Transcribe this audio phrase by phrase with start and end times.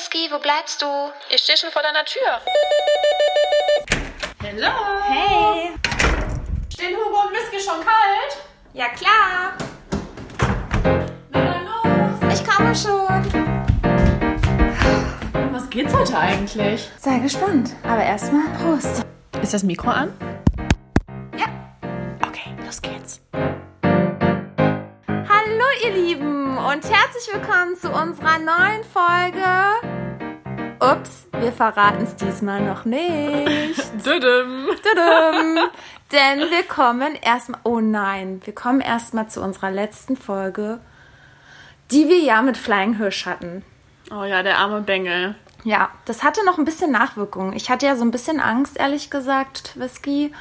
[0.00, 0.86] Whisky, wo bleibst du?
[1.28, 2.40] Ich stehe schon vor deiner Tür.
[4.42, 4.72] Hallo.
[5.06, 5.72] Hey.
[6.72, 8.38] Stehen Hugo und Whisky schon kalt?
[8.72, 9.52] Ja, klar.
[11.28, 12.32] Na dann los.
[12.32, 13.52] Ich komme schon.
[15.52, 16.90] Was geht's heute eigentlich?
[16.98, 17.76] Sei gespannt.
[17.82, 19.04] Aber erstmal Prost.
[19.42, 20.16] Ist das Mikro an?
[21.36, 21.44] Ja.
[22.26, 23.20] Okay, los geht's.
[25.04, 26.56] Hallo, ihr Lieben.
[26.56, 29.89] Und herzlich willkommen zu unserer neuen Folge.
[30.80, 33.04] Ups, wir verraten es diesmal noch nicht.
[34.06, 34.66] Düdüm.
[34.82, 35.58] Tudum.
[36.10, 37.60] Denn wir kommen erstmal.
[37.64, 40.80] Oh nein, wir kommen erstmal zu unserer letzten Folge,
[41.90, 43.62] die wir ja mit Flying Hirsch hatten.
[44.10, 45.34] Oh ja, der arme Bengel.
[45.64, 47.52] Ja, das hatte noch ein bisschen Nachwirkungen.
[47.52, 50.32] Ich hatte ja so ein bisschen Angst, ehrlich gesagt, Whisky,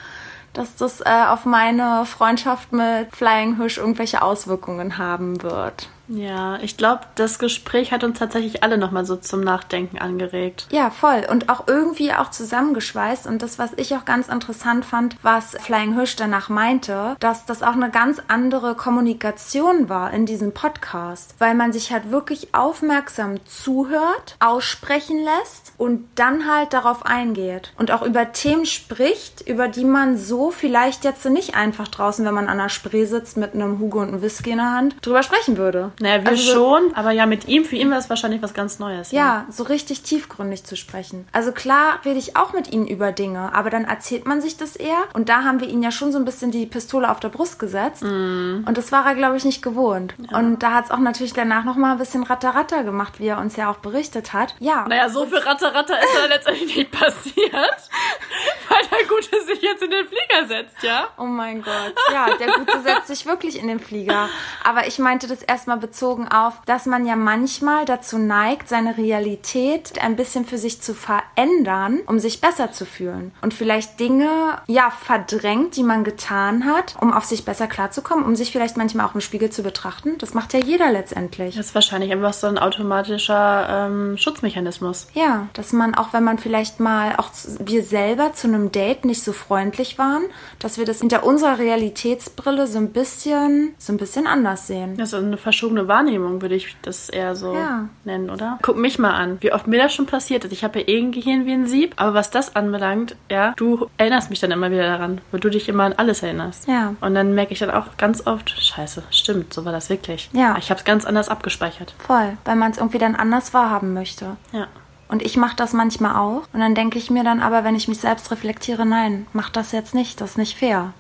[0.53, 5.89] dass das äh, auf meine Freundschaft mit Flying Hirsch irgendwelche Auswirkungen haben wird.
[6.09, 10.67] Ja, ich glaube, das Gespräch hat uns tatsächlich alle nochmal so zum Nachdenken angeregt.
[10.71, 11.25] Ja, voll.
[11.29, 13.27] Und auch irgendwie auch zusammengeschweißt.
[13.27, 17.61] Und das, was ich auch ganz interessant fand, was Flying Hirsch danach meinte, dass das
[17.61, 21.35] auch eine ganz andere Kommunikation war in diesem Podcast.
[21.37, 27.73] Weil man sich halt wirklich aufmerksam zuhört, aussprechen lässt und dann halt darauf eingeht.
[27.77, 32.33] Und auch über Themen spricht, über die man so vielleicht jetzt nicht einfach draußen, wenn
[32.33, 35.21] man an der Spree sitzt mit einem Hugo und einem Whisky in der Hand, drüber
[35.21, 35.91] sprechen würde.
[35.99, 38.53] Naja, wir Also so- schon, aber ja, mit ihm, für ihn war es wahrscheinlich was
[38.53, 39.11] ganz Neues.
[39.11, 41.27] Ja, so richtig tiefgründig zu sprechen.
[41.31, 44.75] Also klar rede ich auch mit ihnen über Dinge, aber dann erzählt man sich das
[44.75, 44.97] eher.
[45.13, 47.59] Und da haben wir ihn ja schon so ein bisschen die Pistole auf der Brust
[47.59, 48.03] gesetzt.
[48.03, 50.13] Und das war er, glaube ich, nicht gewohnt.
[50.33, 53.55] Und da hat es auch natürlich danach nochmal ein bisschen Ratter-Ratter gemacht, wie er uns
[53.55, 54.55] ja auch berichtet hat.
[54.59, 54.85] Ja.
[54.87, 57.35] Naja, so viel Ratter-Ratter ist da letztendlich nicht passiert,
[58.69, 61.07] weil der Gute sich jetzt in den Flieger setzt, ja?
[61.17, 61.93] Oh mein Gott.
[62.13, 64.29] Ja, der Gute setzt sich wirklich in den Flieger.
[64.63, 69.99] Aber ich meinte das erstmal bezogen auf, dass man ja manchmal dazu neigt, seine Realität
[70.01, 73.31] ein bisschen für sich zu verändern, um sich besser zu fühlen.
[73.41, 74.29] Und vielleicht Dinge,
[74.67, 79.07] ja, verdrängt, die man getan hat, um auf sich besser klarzukommen, um sich vielleicht manchmal
[79.07, 80.17] auch im Spiegel zu betrachten.
[80.19, 81.55] Das macht ja jeder letztendlich.
[81.55, 85.07] Das ist wahrscheinlich einfach so ein automatischer ähm, Schutzmechanismus.
[85.13, 89.23] Ja, dass man auch, wenn man vielleicht mal auch wir selber zu einem Date nicht
[89.23, 90.23] so freundlich waren,
[90.59, 94.99] dass wir das hinter unserer Realitätsbrille so ein bisschen, so ein bisschen anders sehen.
[94.99, 95.37] Ist eine
[95.69, 97.87] verschobene Wahrnehmung, würde ich das eher so Ja.
[98.03, 98.57] nennen, oder?
[98.61, 100.51] Guck mich mal an, wie oft mir das schon passiert ist.
[100.51, 103.87] Ich habe ja eh ein Gehirn wie ein Sieb, aber was das anbelangt, ja, du
[103.97, 106.67] erinnerst mich dann immer wieder daran, weil du dich immer an alles erinnerst.
[106.67, 106.95] Ja.
[107.01, 110.29] Und dann merke ich dann auch ganz oft, scheiße, stimmt, so war das wirklich.
[110.33, 110.55] Ja.
[110.57, 111.93] Ich habe es ganz anders abgespeichert.
[111.99, 114.37] Voll, weil man es irgendwie dann anders wahrhaben möchte.
[114.51, 114.67] Ja.
[115.07, 116.43] Und ich mache das manchmal auch.
[116.53, 119.71] Und dann denke ich mir dann aber, wenn ich mich selbst reflektiere, nein, mach das
[119.71, 120.93] jetzt nicht, das ist nicht fair.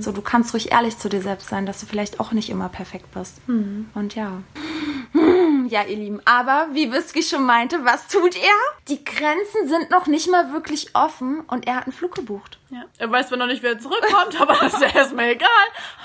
[0.00, 2.68] So, du kannst ruhig ehrlich zu dir selbst sein, dass du vielleicht auch nicht immer
[2.68, 3.38] perfekt bist.
[3.46, 4.42] Und ja.
[5.68, 8.52] Ja, ihr Lieben, aber wie Whisky schon meinte, was tut er?
[8.88, 12.58] Die Grenzen sind noch nicht mal wirklich offen und er hat einen Flug gebucht.
[12.70, 12.82] ja.
[12.98, 15.48] Er weiß zwar noch nicht, wer zurückkommt, aber das ist ja erstmal egal.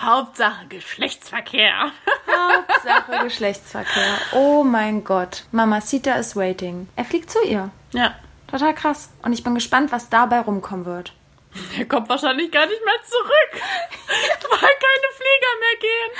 [0.01, 1.91] Hauptsache Geschlechtsverkehr.
[2.27, 4.17] Hauptsache Geschlechtsverkehr.
[4.33, 5.43] Oh mein Gott.
[5.51, 6.87] Mamacita is waiting.
[6.95, 7.69] Er fliegt zu ihr.
[7.91, 8.15] ja.
[8.47, 9.09] Total krass.
[9.21, 11.13] Und ich bin gespannt, was dabei rumkommen wird.
[11.77, 13.61] Er kommt wahrscheinlich gar nicht mehr zurück,
[14.49, 16.11] weil keine Flieger mehr gehen.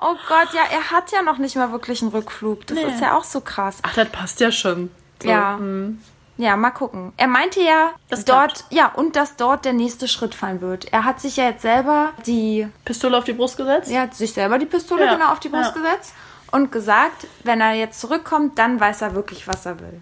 [0.00, 2.66] Oh Gott, ja, er hat ja noch nicht mal wirklich einen Rückflug.
[2.66, 2.84] Das Nee.
[2.84, 3.78] ist ja auch so krass.
[3.82, 4.90] Ach, das passt ja schon.
[5.22, 5.56] So, ja.
[5.58, 6.00] hm.
[6.40, 7.12] Ja, mal gucken.
[7.16, 8.72] Er meinte ja, Das dort, klappt.
[8.72, 10.92] ja, und dass dort der nächste Schritt fallen wird.
[10.92, 13.90] Er hat sich ja jetzt selber die, Pistole auf die Brust gesetzt?
[13.90, 15.82] er hat sich selber die Pistole Ja, genau auf die Brust ja.
[15.82, 16.14] gesetzt
[16.52, 20.00] und gesagt, wenn er jetzt zurückkommt, dann weiß er wirklich, was er will.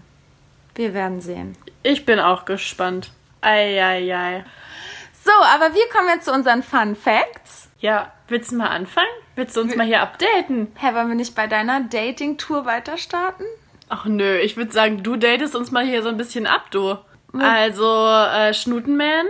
[0.75, 1.57] Wir werden sehen.
[1.81, 3.11] Ich bin auch gespannt.
[3.41, 4.45] Eieiei.
[5.27, 7.69] So, aber wir kommen jetzt zu unseren Fun Facts.
[7.79, 9.09] Ja, willst du mal anfangen?
[9.35, 10.71] Willst du uns mal hier updaten?
[10.77, 13.43] Hä, wollen wir nicht bei deiner Dating-Tour weiter starten?
[13.89, 16.97] Ach nö, ich würde sagen, du datest uns mal hier so ein bisschen ab, du.
[17.37, 19.25] Also, äh, Schnutenman,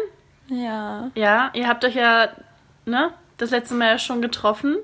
[0.49, 1.09] Ja.
[1.15, 2.29] ja, ihr habt euch ja,
[2.85, 4.77] ne, das letzte Mal ja schon getroffen.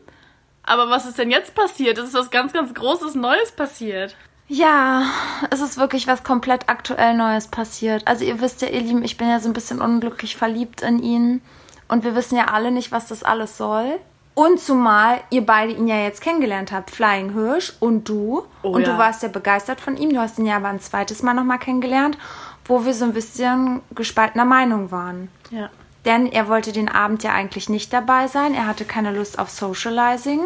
[0.63, 1.99] Aber was ist denn jetzt passiert?
[1.99, 4.15] Es ist was ganz, ganz Großes Neues passiert.
[4.47, 5.05] Ja,
[5.49, 8.07] es ist wirklich was komplett aktuell Neues passiert.
[8.07, 10.99] Also ihr wisst ja, ihr Lieben, ich bin ja so ein bisschen unglücklich verliebt in
[10.99, 11.41] ihn.
[11.87, 13.99] Und wir wissen ja alle nicht, was das alles soll.
[14.35, 18.43] Und zumal ihr beide ihn ja jetzt kennengelernt habt, Flying Hirsch und du.
[18.63, 18.91] Oh und ja.
[18.91, 20.09] du warst ja begeistert von ihm.
[20.09, 22.17] Du hast ihn ja aber ein zweites Mal nochmal kennengelernt,
[22.65, 25.29] wo wir so ein bisschen gespaltener Meinung waren.
[25.51, 25.69] Ja.
[26.05, 28.55] Denn er wollte den Abend ja eigentlich nicht dabei sein.
[28.55, 30.41] Er hatte keine Lust auf Socializing.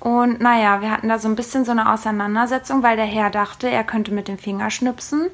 [0.00, 3.68] Und naja, wir hatten da so ein bisschen so eine Auseinandersetzung, weil der Herr dachte,
[3.68, 5.28] er könnte mit dem Finger schnipsen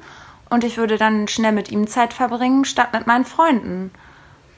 [0.49, 3.91] und ich würde dann schnell mit ihm Zeit verbringen, statt mit meinen Freunden.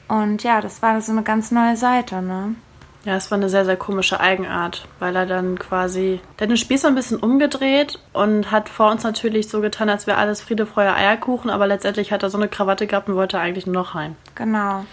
[0.08, 2.56] Und ja, das war so eine ganz neue Seite, ne?
[3.04, 6.56] Ja, es war eine sehr, sehr komische Eigenart, weil er dann quasi, der hat den
[6.58, 10.42] Spieß so ein bisschen umgedreht und hat vor uns natürlich so getan, als wäre alles
[10.42, 13.76] Friede, Freude, Eierkuchen, aber letztendlich hat er so eine Krawatte gehabt und wollte eigentlich nur
[13.76, 14.16] noch heim.
[14.34, 14.84] Genau.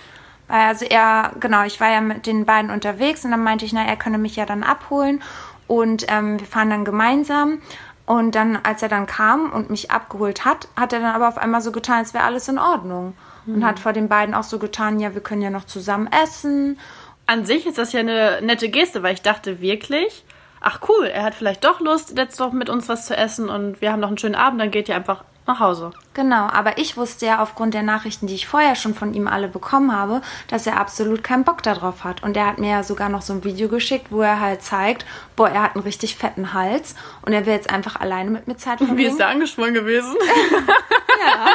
[0.48, 3.86] Also er, genau, ich war ja mit den beiden unterwegs und dann meinte ich, na,
[3.86, 5.22] er könne mich ja dann abholen
[5.68, 7.62] und ähm, wir fahren dann gemeinsam.
[8.06, 11.38] Und dann, als er dann kam und mich abgeholt hat, hat er dann aber auf
[11.38, 13.16] einmal so getan, als wäre alles in Ordnung.
[13.46, 13.56] Mhm.
[13.56, 16.80] Und hat vor den beiden auch so getan, ja, wir können ja noch zusammen essen.
[17.26, 20.24] An sich ist das ja eine nette Geste, weil ich dachte wirklich,
[20.62, 23.82] ach cool, er hat vielleicht doch Lust, jetzt doch mit uns was zu essen und
[23.82, 25.92] wir haben noch einen schönen Abend, dann geht ihr einfach nach Hause.
[26.14, 29.48] Genau, aber ich wusste ja aufgrund der Nachrichten, die ich vorher schon von ihm alle
[29.48, 32.24] bekommen habe, dass er absolut keinen Bock darauf hat.
[32.24, 35.06] Und er hat mir ja sogar noch so ein Video geschickt, wo er halt zeigt,
[35.36, 38.58] boah, er hat einen richtig fetten Hals und er will jetzt einfach alleine mit mir
[38.58, 38.98] Zeit verbringen.
[38.98, 40.16] Wie ist der angesprochen gewesen?
[41.26, 41.46] ja.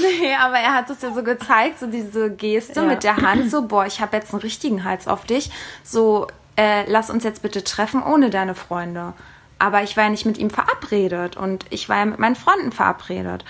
[0.00, 2.86] Nee, aber er hat es ja so gezeigt, so diese Geste ja.
[2.86, 5.50] mit der Hand, so, boah, ich habe jetzt einen richtigen Hals auf dich.
[5.82, 6.26] So,
[6.56, 9.14] äh, lass uns jetzt bitte treffen ohne deine Freunde.
[9.62, 12.72] Aber ich war ja nicht mit ihm verabredet und ich war ja mit meinen Freunden
[12.72, 13.44] verabredet.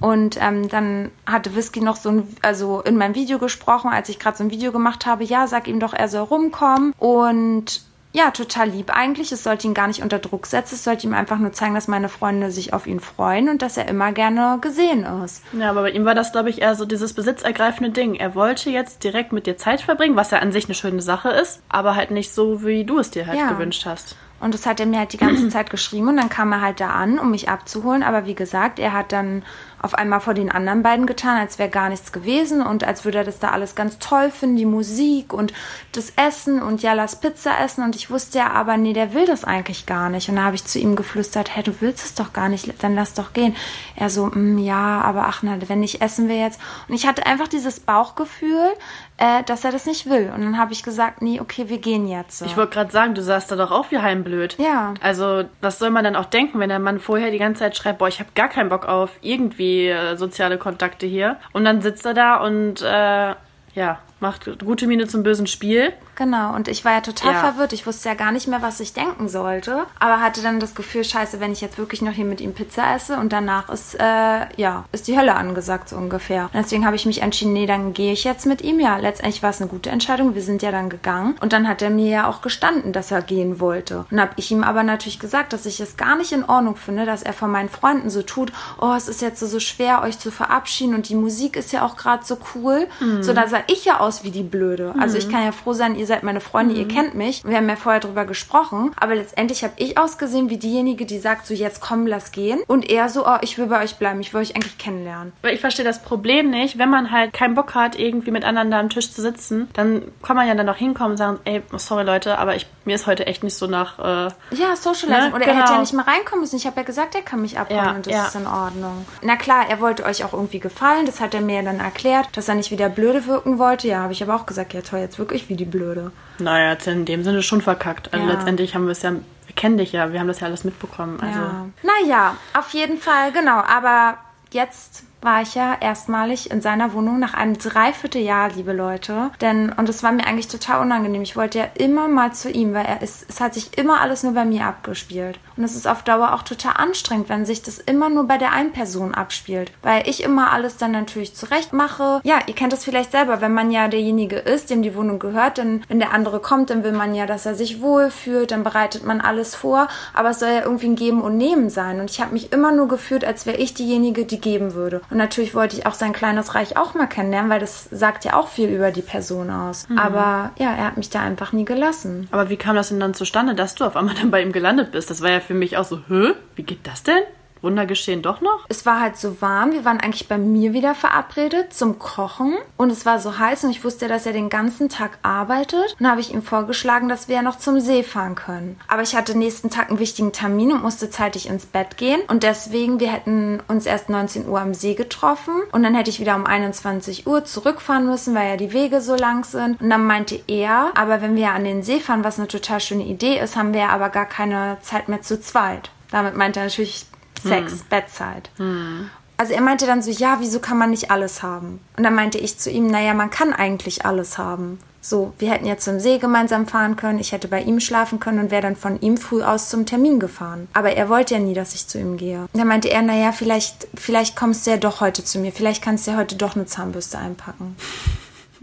[0.00, 4.18] Und ähm, dann hatte Whisky noch so ein, also in meinem Video gesprochen, als ich
[4.18, 6.94] gerade so ein Video gemacht habe, ja, sag ihm doch, er soll rumkommen.
[6.98, 7.82] Und
[8.14, 9.32] ja, total lieb eigentlich.
[9.32, 10.76] Es sollte ihn gar nicht unter Druck setzen.
[10.76, 13.76] Es sollte ihm einfach nur zeigen, dass meine Freunde sich auf ihn freuen und dass
[13.76, 15.44] er immer gerne gesehen ist.
[15.52, 18.14] Ja, aber bei ihm war das, glaube ich, eher so dieses besitzergreifende Ding.
[18.14, 21.28] Er wollte jetzt direkt mit dir Zeit verbringen, was ja an sich eine schöne Sache
[21.28, 23.50] ist, aber halt nicht so, wie du es dir halt ja.
[23.50, 24.16] gewünscht hast.
[24.40, 26.80] Und das hat er mir halt die ganze Zeit geschrieben und dann kam er halt
[26.80, 28.02] da an, um mich abzuholen.
[28.02, 29.42] Aber wie gesagt, er hat dann
[29.82, 33.18] auf einmal vor den anderen beiden getan, als wäre gar nichts gewesen und als würde
[33.18, 35.54] er das da alles ganz toll finden, die Musik und
[35.92, 37.82] das Essen und ja, lass Pizza essen.
[37.82, 40.28] Und ich wusste ja, aber nee, der will das eigentlich gar nicht.
[40.28, 42.94] Und da habe ich zu ihm geflüstert, hey, du willst es doch gar nicht, dann
[42.94, 43.56] lass doch gehen.
[43.96, 46.60] Er so, mm, ja, aber ach na, wenn nicht, essen wir jetzt.
[46.88, 48.68] Und ich hatte einfach dieses Bauchgefühl,
[49.16, 50.30] äh, dass er das nicht will.
[50.34, 52.42] Und dann habe ich gesagt, nee, okay, wir gehen jetzt.
[52.42, 54.56] Ich wollte gerade sagen, du saßt da doch auch wie heimblöd.
[54.58, 54.94] Ja.
[55.00, 57.98] Also, was soll man dann auch denken, wenn der Mann vorher die ganze Zeit schreibt,
[57.98, 61.36] boah, ich habe gar keinen Bock auf irgendwie äh, soziale Kontakte hier.
[61.52, 63.34] Und dann sitzt er da und äh,
[63.74, 65.92] ja, macht gute Miene zum bösen Spiel.
[66.20, 67.40] Genau, und ich war ja total ja.
[67.40, 67.72] verwirrt.
[67.72, 69.86] Ich wusste ja gar nicht mehr, was ich denken sollte.
[69.98, 72.94] Aber hatte dann das Gefühl, scheiße, wenn ich jetzt wirklich noch hier mit ihm Pizza
[72.94, 76.50] esse und danach ist, äh, ja, ist die Hölle angesagt, so ungefähr.
[76.52, 78.80] Und deswegen habe ich mich entschieden, nee, dann gehe ich jetzt mit ihm.
[78.80, 80.34] Ja, letztendlich war es eine gute Entscheidung.
[80.34, 81.36] Wir sind ja dann gegangen.
[81.40, 84.04] Und dann hat er mir ja auch gestanden, dass er gehen wollte.
[84.10, 87.06] Und habe ich ihm aber natürlich gesagt, dass ich es gar nicht in Ordnung finde,
[87.06, 90.18] dass er von meinen Freunden so tut, oh, es ist jetzt so, so schwer, euch
[90.18, 92.88] zu verabschieden und die Musik ist ja auch gerade so cool.
[93.00, 93.22] Mhm.
[93.22, 94.94] So, da sah ich ja aus wie die Blöde.
[94.98, 95.32] Also ich mhm.
[95.32, 96.80] kann ja froh sein, ihr seid meine Freunde, mhm.
[96.80, 97.44] ihr kennt mich.
[97.44, 98.92] Wir haben ja vorher drüber gesprochen.
[98.98, 102.60] Aber letztendlich habe ich ausgesehen wie diejenige, die sagt so, jetzt komm, lass gehen.
[102.66, 105.32] Und er so, oh, ich will bei euch bleiben, ich will euch eigentlich kennenlernen.
[105.50, 106.78] Ich verstehe das Problem nicht.
[106.78, 110.02] Wenn man halt keinen Bock hat, irgendwie mit anderen da am Tisch zu sitzen, dann
[110.22, 113.06] kann man ja dann noch hinkommen und sagen, ey, sorry Leute, aber ich, mir ist
[113.06, 113.98] heute echt nicht so nach...
[113.98, 115.30] Äh, ja, Socializing.
[115.30, 115.36] Ne?
[115.36, 115.52] Oder genau.
[115.52, 115.80] er hätte ja genau.
[115.80, 116.56] nicht mal reinkommen müssen.
[116.56, 118.26] Ich habe ja gesagt, er kann mich abholen ja, und das ja.
[118.26, 119.06] ist in Ordnung.
[119.22, 121.06] Na klar, er wollte euch auch irgendwie gefallen.
[121.06, 123.86] Das hat er mir dann erklärt, dass er nicht wieder blöde wirken wollte.
[123.86, 125.89] Ja, habe ich aber auch gesagt, ja toll, jetzt wirklich wie die Blöde.
[126.38, 128.12] Naja, jetzt in dem Sinne schon verkackt.
[128.12, 128.32] Also ja.
[128.32, 131.20] letztendlich haben wir es ja, wir kennen dich ja, wir haben das ja alles mitbekommen.
[131.20, 131.40] Also.
[131.40, 131.66] Ja.
[131.82, 133.60] Naja, auf jeden Fall, genau.
[133.60, 134.18] Aber
[134.52, 139.30] jetzt war ich ja erstmalig in seiner Wohnung nach einem Dreivierteljahr, liebe Leute.
[139.40, 141.22] Denn, und es war mir eigentlich total unangenehm.
[141.22, 144.22] Ich wollte ja immer mal zu ihm, weil er ist, es hat sich immer alles
[144.22, 145.38] nur bei mir abgespielt.
[145.56, 148.52] Und es ist auf Dauer auch total anstrengend, wenn sich das immer nur bei der
[148.52, 149.72] einen Person abspielt.
[149.82, 152.20] Weil ich immer alles dann natürlich zurecht mache.
[152.24, 155.58] Ja, ihr kennt das vielleicht selber, wenn man ja derjenige ist, dem die Wohnung gehört,
[155.58, 159.04] dann, wenn der andere kommt, dann will man ja, dass er sich wohlfühlt, dann bereitet
[159.04, 159.88] man alles vor.
[160.14, 162.00] Aber es soll ja irgendwie ein Geben und Nehmen sein.
[162.00, 165.00] Und ich habe mich immer nur gefühlt, als wäre ich diejenige, die geben würde.
[165.10, 168.34] Und natürlich wollte ich auch sein kleines Reich auch mal kennenlernen, weil das sagt ja
[168.34, 169.88] auch viel über die Person aus.
[169.88, 169.98] Mhm.
[169.98, 172.28] Aber ja, er hat mich da einfach nie gelassen.
[172.30, 174.92] Aber wie kam das denn dann zustande, dass du auf einmal dann bei ihm gelandet
[174.92, 175.10] bist?
[175.10, 176.34] Das war ja für mich auch so, hä?
[176.54, 177.24] Wie geht das denn?
[177.62, 178.64] Wunder geschehen doch noch?
[178.68, 179.72] Es war halt so warm.
[179.72, 182.54] Wir waren eigentlich bei mir wieder verabredet zum Kochen.
[182.76, 185.96] Und es war so heiß und ich wusste, dass er den ganzen Tag arbeitet.
[185.98, 188.78] Und habe ich ihm vorgeschlagen, dass wir ja noch zum See fahren können.
[188.88, 192.20] Aber ich hatte nächsten Tag einen wichtigen Termin und musste zeitig ins Bett gehen.
[192.28, 195.54] Und deswegen, wir hätten uns erst 19 Uhr am See getroffen.
[195.72, 199.14] Und dann hätte ich wieder um 21 Uhr zurückfahren müssen, weil ja die Wege so
[199.14, 199.80] lang sind.
[199.80, 203.04] Und dann meinte er, aber wenn wir an den See fahren, was eine total schöne
[203.04, 205.90] Idee ist, haben wir aber gar keine Zeit mehr zu zweit.
[206.10, 207.06] Damit meinte er natürlich
[207.42, 207.80] Sex, hm.
[207.88, 208.50] Bettzeit.
[208.56, 209.10] Hm.
[209.36, 211.80] Also er meinte dann so, ja, wieso kann man nicht alles haben?
[211.96, 214.78] Und dann meinte ich zu ihm, naja, man kann eigentlich alles haben.
[215.00, 218.38] So, wir hätten ja zum See gemeinsam fahren können, ich hätte bei ihm schlafen können
[218.38, 220.68] und wäre dann von ihm früh aus zum Termin gefahren.
[220.74, 222.40] Aber er wollte ja nie, dass ich zu ihm gehe.
[222.40, 225.82] Und dann meinte er, naja, vielleicht, vielleicht kommst du ja doch heute zu mir, vielleicht
[225.82, 227.76] kannst du ja heute doch eine Zahnbürste einpacken.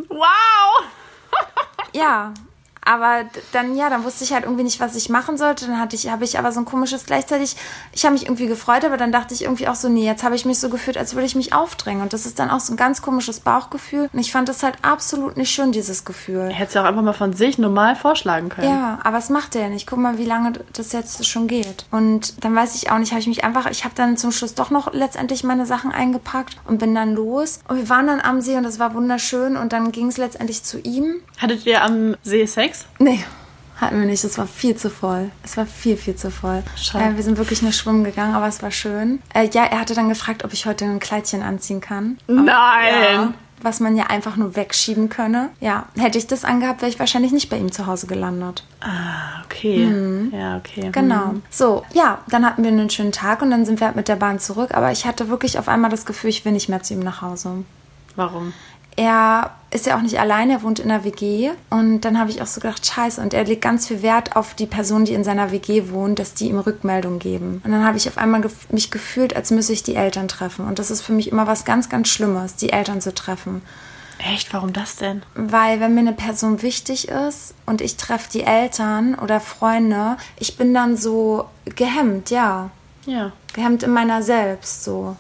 [0.10, 0.84] Wow!
[1.92, 2.34] ja,
[2.88, 5.66] Aber dann, ja, dann wusste ich halt irgendwie nicht, was ich machen sollte.
[5.66, 7.58] Dann hatte ich, habe ich aber so ein komisches gleichzeitig,
[7.92, 10.36] ich habe mich irgendwie gefreut, aber dann dachte ich irgendwie auch so, nee, jetzt habe
[10.36, 12.02] ich mich so gefühlt, als würde ich mich aufdrängen.
[12.02, 14.10] Und das ist dann auch so ein ganz komisches Bauchgefühl.
[14.14, 16.50] Und ich fand das halt absolut nicht schön, dieses Gefühl.
[16.50, 18.70] Hättest du auch einfach mal von sich normal vorschlagen können.
[18.70, 19.86] Ja, aber es macht er ja nicht.
[19.86, 21.86] Guck mal, wie lange das jetzt schon geht.
[21.92, 24.56] Und dann weiß ich auch nicht, habe ich mich einfach, ich habe dann zum Schluss
[24.56, 27.60] doch noch letztendlich meine Sachen eingepackt und bin dann los.
[27.68, 30.64] Und wir waren dann am See und es war wunderschön und dann ging es letztendlich
[30.64, 31.16] zu ihm.
[31.38, 32.77] Hattet ihr am See Sex?
[33.00, 33.24] Nee,
[33.80, 34.24] hatten wir nicht.
[34.24, 35.32] Es war viel zu voll.
[35.44, 36.64] Es war viel, viel zu voll.
[36.76, 37.06] Schade.
[37.06, 39.22] Äh, wir sind wirklich nur schwimmen gegangen, aber es war schön.
[39.34, 42.18] Äh, ja, er hatte dann gefragt, ob ich heute ein Kleidchen anziehen kann.
[42.28, 43.14] Nein!
[43.14, 45.50] Ja, was man ja einfach nur wegschieben könne.
[45.60, 48.64] Ja, hätte ich das angehabt, wäre ich wahrscheinlich nicht bei ihm zu Hause gelandet.
[48.82, 50.30] Ah, okay.
[50.32, 50.90] Ja, okay.
[50.92, 51.36] Genau.
[51.50, 54.16] So, ja, dann hatten wir einen schönen Tag und dann sind wir halt mit der
[54.16, 54.74] Bahn zurück.
[54.74, 57.22] Aber ich hatte wirklich auf einmal das Gefühl, ich will nicht mehr zu ihm nach
[57.22, 57.64] Hause.
[58.16, 58.54] Warum?
[58.98, 61.52] Er ist ja auch nicht allein, er wohnt in einer WG.
[61.70, 63.22] Und dann habe ich auch so gedacht, scheiße.
[63.22, 66.34] Und er legt ganz viel Wert auf die Person, die in seiner WG wohnt, dass
[66.34, 67.62] die ihm Rückmeldung geben.
[67.64, 70.68] Und dann habe ich auf einmal gef mich gefühlt, als müsse ich die Eltern treffen.
[70.68, 73.62] Und das ist für mich immer was ganz, ganz Schlimmes, die Eltern zu treffen.
[74.20, 74.54] Echt?
[74.54, 75.22] Warum das denn?
[75.36, 80.58] Weil wenn mir eine Person wichtig ist und ich treffe die Eltern oder Freunde, ich
[80.58, 82.72] bin dann so gehemmt, ja.
[83.06, 83.32] Ja.
[83.54, 85.16] Gehemmt in meiner selbst, so.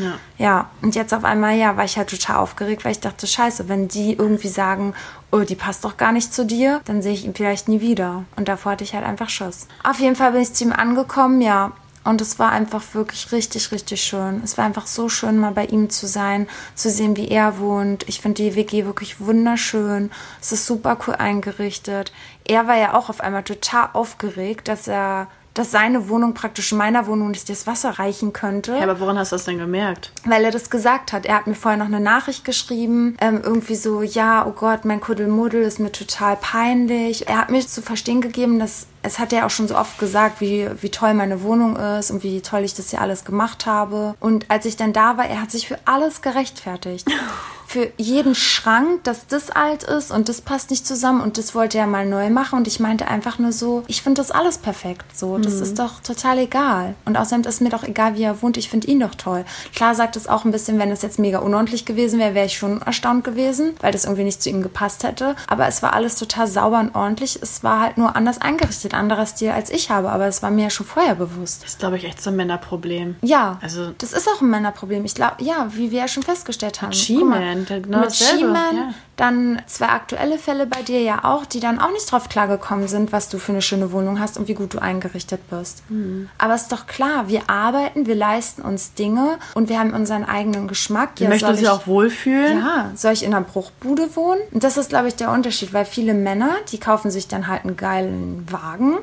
[0.00, 0.14] Ja.
[0.38, 3.68] Ja, und jetzt auf einmal, ja, war ich halt total aufgeregt, weil ich dachte, scheiße,
[3.68, 4.94] wenn die irgendwie sagen,
[5.30, 8.24] oh, die passt doch gar nicht zu dir, dann sehe ich ihn vielleicht nie wieder.
[8.36, 9.66] Und davor hatte ich halt einfach Schuss.
[9.84, 11.72] Auf jeden Fall bin ich zu ihm angekommen, ja.
[12.02, 14.40] Und es war einfach wirklich richtig, richtig schön.
[14.42, 18.08] Es war einfach so schön, mal bei ihm zu sein, zu sehen, wie er wohnt.
[18.08, 20.10] Ich finde die WG wirklich wunderschön.
[20.40, 22.10] Es ist super cool eingerichtet.
[22.46, 25.28] Er war ja auch auf einmal total aufgeregt, dass er,
[25.60, 28.82] dass seine Wohnung praktisch meiner Wohnung nicht das Wasser reichen könnte ja.
[28.82, 30.10] Aber woran hast du das denn gemerkt?
[30.24, 31.26] weil er das gesagt hat.
[31.26, 35.00] Er hat mir vorher noch eine Nachricht geschrieben, ähm, irgendwie so, ja, oh Gott, mein
[35.00, 37.28] Kuddelmuddel ist mir total peinlich.
[37.28, 40.40] Er hat mir zu verstehen gegeben, dass es hat er auch schon so oft gesagt,
[40.40, 44.14] wie, wie toll meine Wohnung ist und wie toll ich das hier alles gemacht habe.
[44.20, 47.06] Und als ich dann da war, er hat sich für alles gerechtfertigt.
[47.70, 51.78] für jeden Schrank, dass das alt ist und das passt nicht zusammen und das wollte
[51.78, 55.16] er mal neu machen und ich meinte einfach nur so, ich finde das alles perfekt
[55.16, 58.56] so, das ist doch total egal und außerdem ist mir doch egal, wie er wohnt,
[58.56, 59.44] ich finde ihn doch toll.
[59.72, 62.58] Klar sagt es auch ein bisschen, wenn es jetzt mega unordentlich gewesen wäre, wäre ich
[62.58, 66.16] schon erstaunt gewesen, weil das irgendwie nicht zu ihm gepasst hätte, aber es war alles
[66.16, 70.10] total sauber und ordentlich, es war halt nur anders eingerichtet, anderer Stil als ich habe,
[70.10, 71.62] aber es war mir ja schon vorher bewusst.
[71.62, 73.14] Das ist, glaube ich, echt so ein Männerproblem.
[73.22, 75.04] Ja, Also- das ist auch ein Männerproblem.
[75.04, 76.90] Ich glaube, ja, wie wir ja schon festgestellt haben.
[76.90, 78.94] G-Man, Der- genau mit G-Man, ja.
[79.16, 83.12] dann zwei aktuelle Fälle bei dir ja auch, die dann auch nicht drauf klargekommen sind,
[83.12, 85.82] was du für eine schöne Wohnung hast und wie gut du eingerichtet bist.
[85.90, 86.28] Mhm.
[86.38, 90.68] Aber ist doch klar, wir arbeiten, wir leisten uns Dinge und wir haben unseren eigenen
[90.68, 91.16] Geschmack.
[91.16, 92.58] Die möchten soll sich ich- auch wohlfühlen.
[92.58, 94.40] ja, soll ich in einer Bruchbude wohnen?
[94.52, 97.64] Und das ist, glaube ich, der Unterschied, weil viele Männer, die kaufen sich dann halt
[97.64, 98.98] einen geilen Wagen,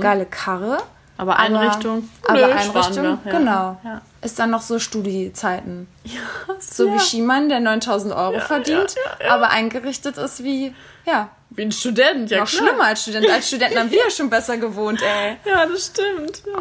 [0.00, 0.74] geile Karre.
[0.76, 0.82] Mhm.
[1.18, 2.06] Aber Einrichtung?
[2.28, 3.38] Aber Nö, Einrichtung, wir, ja.
[3.38, 3.76] genau.
[3.82, 4.02] Ja.
[4.20, 5.86] Ist dann noch so Studiezeiten.
[6.58, 8.94] So wie Schiemann, der 9000 Euro verdient,
[9.28, 12.68] aber eingerichtet ist wie, ja, Wie ein Student, ja noch klar.
[12.68, 13.28] schlimmer als Student.
[13.30, 15.36] Als Studenten haben wir ja schon besser gewohnt, ey.
[15.44, 16.42] Ja, das stimmt.
[16.56, 16.60] Oh,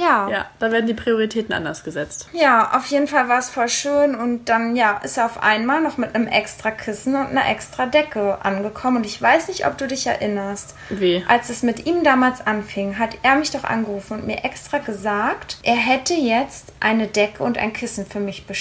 [0.00, 0.28] ja.
[0.30, 2.28] Ja, da werden die Prioritäten anders gesetzt.
[2.32, 5.82] Ja, auf jeden Fall war es voll schön und dann ja, ist er auf einmal
[5.82, 9.76] noch mit einem extra Kissen und einer extra Decke angekommen und ich weiß nicht, ob
[9.76, 10.74] du dich erinnerst.
[10.88, 11.22] Wie?
[11.28, 15.58] Als es mit ihm damals anfing, hat er mich doch angerufen und mir extra gesagt,
[15.62, 18.57] er hätte jetzt eine Decke und ein Kissen für mich bestellt.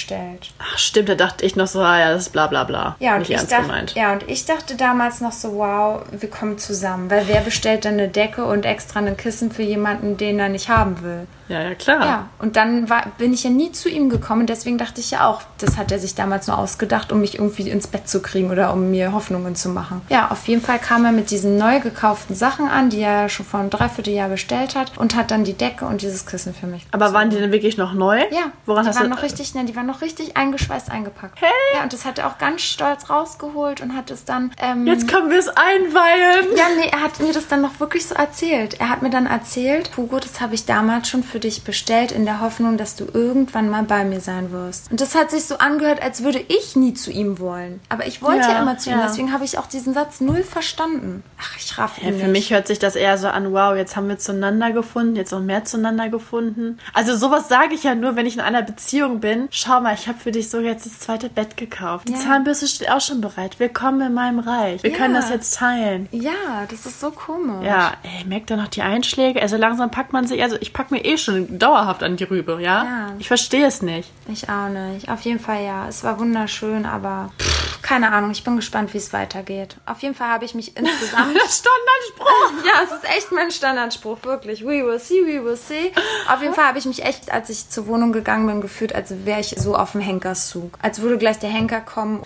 [0.59, 2.95] Ach, stimmt, da dachte ich noch so, ah ja, das ist bla bla bla.
[2.99, 3.95] Ja, und Nicht ich ernst dachte, gemeint.
[3.95, 7.93] ja, und ich dachte damals noch so, wow, wir kommen zusammen, weil wer bestellt dann
[7.93, 11.27] eine Decke und extra ein Kissen für jemanden, den er nicht haben will?
[11.49, 12.05] Ja, ja, klar.
[12.05, 14.47] Ja, und dann war, bin ich ja nie zu ihm gekommen.
[14.47, 17.69] Deswegen dachte ich ja auch, das hat er sich damals nur ausgedacht, um mich irgendwie
[17.69, 20.01] ins Bett zu kriegen oder um mir Hoffnungen zu machen.
[20.09, 23.45] Ja, auf jeden Fall kam er mit diesen neu gekauften Sachen an, die er schon
[23.45, 26.85] vor einem Dreivierteljahr bestellt hat und hat dann die Decke und dieses Kissen für mich.
[26.91, 28.19] Aber waren die denn wirklich noch neu?
[28.31, 31.39] ja, Woran die hast waren du noch richtig, ne, die waren noch richtig eingeschweißt eingepackt.
[31.41, 31.49] Hey.
[31.75, 34.51] Ja, und das hat er auch ganz stolz rausgeholt und hat es dann.
[34.61, 36.55] Ähm, Jetzt können wir es einweihen.
[36.55, 38.79] ja, nee, er hat mir das dann noch wirklich so erzählt.
[38.79, 42.25] Er hat mir dann erzählt, Hugo, das habe ich damals schon für dich bestellt, in
[42.25, 44.89] der Hoffnung, dass du irgendwann mal bei mir sein wirst.
[44.91, 47.79] Und das hat sich so angehört, als würde ich nie zu ihm wollen.
[47.89, 49.05] Aber ich wollte ja, Ja, immer zu ihm, ja.
[49.07, 51.23] deswegen habe ich auch diesen Satz null verstanden.
[51.39, 52.31] Ach, ich raff Ja, ihn für nicht.
[52.31, 55.41] mich hört sich das eher so an, wow, jetzt haben wir zueinander gefunden, jetzt noch
[55.41, 56.79] mehr zueinander gefunden.
[56.93, 59.47] Also sowas sage ich ja nur, wenn ich in einer Beziehung bin.
[59.51, 62.07] Schau mal, ich habe für dich so jetzt das zweite Bett gekauft.
[62.07, 62.19] Die Ja.
[62.19, 63.59] Zahnbürste steht auch schon bereit.
[63.59, 64.83] Willkommen in meinem Reich.
[64.83, 64.97] Wir Ja.
[64.97, 66.07] können das jetzt teilen.
[66.11, 67.65] Ja, das ist so komisch.
[67.65, 69.41] Ja, ey, merkt ihr noch die Einschläge?
[69.41, 72.23] Also langsam packt man sich, also ich pack mir eh schon schon dauerhaft an die
[72.23, 72.83] Rübe, ja?
[72.83, 73.13] Ja.
[73.19, 74.09] Ich verstehe es nicht.
[74.27, 75.09] Ich auch nicht.
[75.09, 75.87] Auf jeden Fall ja.
[75.87, 78.31] Es war wunderschön, aber pff, keine Ahnung.
[78.31, 79.77] Ich bin gespannt, wie es weitergeht.
[79.85, 81.37] Auf jeden Fall habe ich mich insgesamt.
[81.47, 82.65] Standardspruch!
[82.65, 84.63] ja, es ist echt mein Standardspruch, wirklich.
[84.63, 85.91] We will see, we will see.
[86.29, 89.13] Auf jeden Fall habe ich mich echt, als ich zur Wohnung gegangen bin, gefühlt, als
[89.25, 90.77] wäre ich so auf dem Henkerszug.
[90.81, 92.23] Als würde gleich der Henker kommen.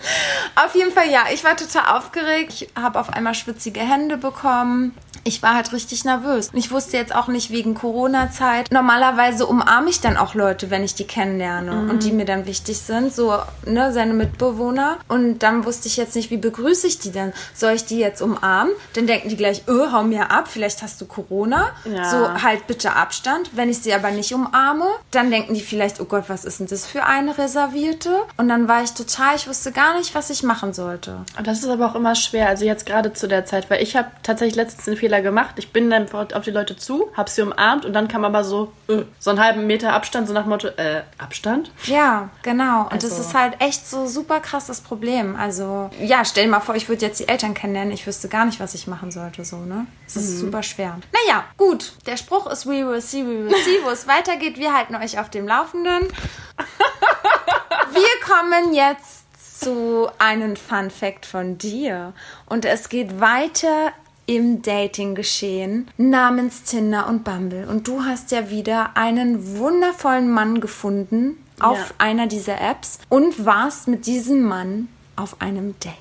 [0.54, 1.24] Auf jeden Fall ja.
[1.32, 2.52] Ich war total aufgeregt.
[2.52, 4.94] Ich habe auf einmal schwitzige Hände bekommen.
[5.24, 6.50] Ich war halt richtig nervös.
[6.52, 8.72] Ich wusste jetzt auch nicht wegen Corona-Zeit.
[8.92, 12.78] Normalerweise umarme ich dann auch Leute, wenn ich die kennenlerne und die mir dann wichtig
[12.78, 14.98] sind, so, ne, seine Mitbewohner.
[15.08, 17.32] Und dann wusste ich jetzt nicht, wie begrüße ich die denn?
[17.54, 18.74] Soll ich die jetzt umarmen?
[18.92, 21.70] Dann denken die gleich, öh, hau mir ab, vielleicht hast du Corona.
[21.86, 22.04] Ja.
[22.04, 23.52] So, halt bitte Abstand.
[23.54, 26.66] Wenn ich sie aber nicht umarme, dann denken die vielleicht, oh Gott, was ist denn
[26.66, 28.10] das für eine Reservierte?
[28.36, 31.16] Und dann war ich total, ich wusste gar nicht, was ich machen sollte.
[31.42, 34.08] Das ist aber auch immer schwer, also jetzt gerade zu der Zeit, weil ich habe
[34.22, 35.54] tatsächlich letztens den Fehler gemacht.
[35.56, 38.70] Ich bin dann auf die Leute zu, habe sie umarmt und dann kam aber so,
[39.18, 41.70] so einen halben Meter Abstand, so nach Motto, äh, Abstand?
[41.84, 42.82] Ja, genau.
[42.90, 45.36] Und das Also- ist halt echt so super krasses Problem.
[45.36, 47.92] Also, ja, stell dir mal vor, ich würde jetzt die Eltern kennenlernen.
[47.92, 49.86] Ich wüsste gar nicht, was ich machen sollte, so, ne?
[50.06, 50.98] Das ist super schwer.
[51.26, 51.92] Naja, gut.
[52.06, 54.58] Der Spruch ist We will see, we will see, wo es weitergeht.
[54.58, 56.08] Wir halten euch auf dem Laufenden.
[57.92, 59.24] Wir kommen jetzt
[59.60, 62.12] zu einem Fun Fact von dir.
[62.46, 63.92] Und es geht weiter
[64.26, 67.66] im Dating-Geschehen namens Tinder und Bumble.
[67.68, 71.94] Und du hast ja wieder einen wundervollen Mann gefunden auf Ja.
[71.98, 75.94] einer dieser Apps und warst mit diesem Mann auf einem Date.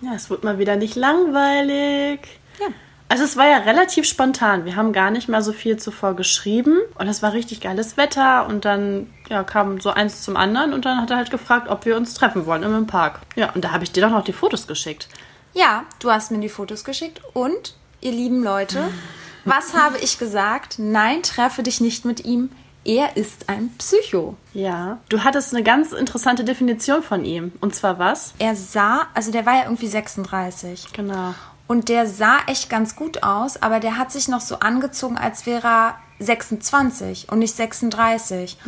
[0.00, 2.20] Ja, es wird mal wieder nicht langweilig.
[2.60, 2.66] Ja.
[3.10, 4.66] Also es war ja relativ spontan.
[4.66, 8.46] Wir haben gar nicht mal so viel zuvor geschrieben und es war richtig geiles Wetter
[8.46, 11.86] und dann ja, kam so eins zum anderen und dann hat er halt gefragt, ob
[11.86, 13.20] wir uns treffen wollen im Park.
[13.34, 15.08] Ja, und da habe ich dir doch noch die Fotos geschickt.
[15.58, 18.92] Ja, du hast mir die Fotos geschickt und, ihr lieben Leute,
[19.44, 20.78] was habe ich gesagt?
[20.78, 22.50] Nein, treffe dich nicht mit ihm.
[22.84, 24.36] Er ist ein Psycho.
[24.54, 24.98] Ja.
[25.08, 27.50] Du hattest eine ganz interessante Definition von ihm.
[27.60, 28.34] Und zwar was?
[28.38, 30.92] Er sah, also der war ja irgendwie 36.
[30.92, 31.34] Genau.
[31.66, 35.44] Und der sah echt ganz gut aus, aber der hat sich noch so angezogen, als
[35.44, 38.58] wäre er 26 und nicht 36.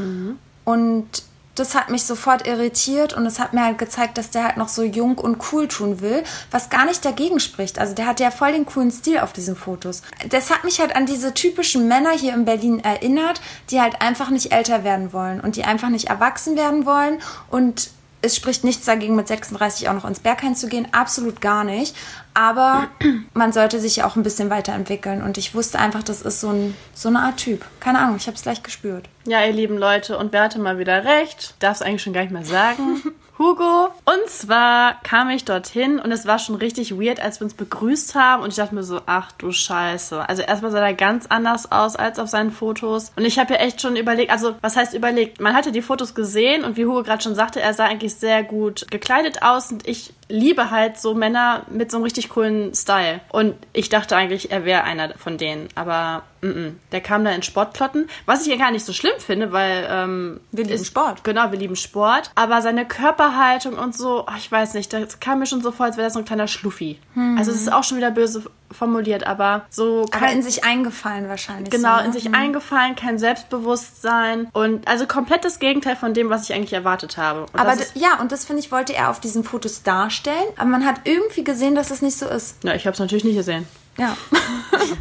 [0.64, 1.22] Und
[1.60, 4.68] das hat mich sofort irritiert und es hat mir halt gezeigt, dass der halt noch
[4.68, 7.78] so jung und cool tun will, was gar nicht dagegen spricht.
[7.78, 10.02] Also der hat ja voll den coolen Stil auf diesen Fotos.
[10.28, 14.30] Das hat mich halt an diese typischen Männer hier in Berlin erinnert, die halt einfach
[14.30, 17.20] nicht älter werden wollen und die einfach nicht erwachsen werden wollen
[17.50, 17.90] und
[18.22, 20.88] es spricht nichts dagegen, mit 36 auch noch ins Berghain zu gehen.
[20.92, 21.96] Absolut gar nicht.
[22.34, 22.88] Aber
[23.34, 25.22] man sollte sich ja auch ein bisschen weiterentwickeln.
[25.22, 27.64] Und ich wusste einfach, das ist so, ein, so eine Art Typ.
[27.80, 29.08] Keine Ahnung, ich habe es gleich gespürt.
[29.24, 31.54] Ja, ihr lieben Leute, und wer hatte mal wieder recht?
[31.60, 33.02] Darf es eigentlich schon gar nicht mehr sagen.
[33.40, 33.88] Hugo.
[34.04, 38.14] Und zwar kam ich dorthin und es war schon richtig weird, als wir uns begrüßt
[38.14, 38.42] haben.
[38.42, 40.28] Und ich dachte mir so, ach du Scheiße.
[40.28, 43.12] Also erstmal sah er ganz anders aus als auf seinen Fotos.
[43.16, 45.40] Und ich habe ja echt schon überlegt, also was heißt überlegt?
[45.40, 48.44] Man hatte die Fotos gesehen und wie Hugo gerade schon sagte, er sah eigentlich sehr
[48.44, 49.72] gut gekleidet aus.
[49.72, 53.20] Und ich liebe halt so Männer mit so einem richtig coolen Style.
[53.30, 55.68] Und ich dachte eigentlich, er wäre einer von denen.
[55.74, 56.72] Aber mm -mm.
[56.92, 58.08] der kam da in Sportklotten.
[58.26, 61.24] Was ich ja gar nicht so schlimm finde, weil ähm, Wir lieben ist- Sport.
[61.24, 62.30] Genau, wir lieben Sport.
[62.34, 65.86] Aber seine Körperhaltung und so, ach, ich weiß nicht, das kam mir schon so vor,
[65.86, 66.98] als wäre das so ein kleiner Schluffi.
[67.36, 71.28] Also es ist auch schon wieder böse formuliert, aber so Aber kein, in sich eingefallen
[71.28, 71.70] wahrscheinlich.
[71.70, 72.06] genau so, ne?
[72.06, 76.72] in sich eingefallen, kein Selbstbewusstsein und also komplett das Gegenteil von dem, was ich eigentlich
[76.72, 77.42] erwartet habe.
[77.52, 80.36] Und Aber das ja, und das finde ich, wollte er auf diesen Fotos darstellen.
[80.56, 82.56] Aber man hat irgendwie gesehen, dass es nicht so ist.
[82.62, 83.66] ja, ich habe es natürlich nicht gesehen.
[84.00, 84.16] Ja.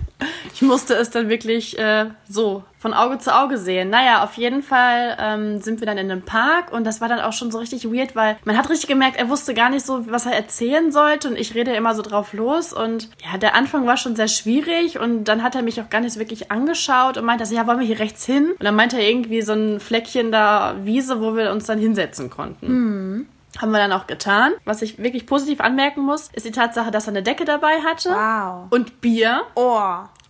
[0.53, 3.89] Ich musste es dann wirklich äh, so von Auge zu Auge sehen.
[3.89, 7.21] Naja, auf jeden Fall ähm, sind wir dann in einem Park und das war dann
[7.21, 10.11] auch schon so richtig weird, weil man hat richtig gemerkt, er wusste gar nicht so,
[10.11, 13.87] was er erzählen sollte und ich rede immer so drauf los und ja, der Anfang
[13.87, 17.23] war schon sehr schwierig und dann hat er mich auch gar nicht wirklich angeschaut und
[17.23, 18.51] meinte, also, ja, wollen wir hier rechts hin?
[18.51, 22.29] Und dann meinte er irgendwie so ein Fleckchen da Wiese, wo wir uns dann hinsetzen
[22.29, 23.29] konnten.
[23.61, 24.53] Haben wir dann auch getan.
[24.65, 28.09] Was ich wirklich positiv anmerken muss, ist die Tatsache, dass er eine Decke dabei hatte.
[28.11, 28.67] Wow.
[28.69, 29.41] Und Bier.
[29.55, 29.81] Oh.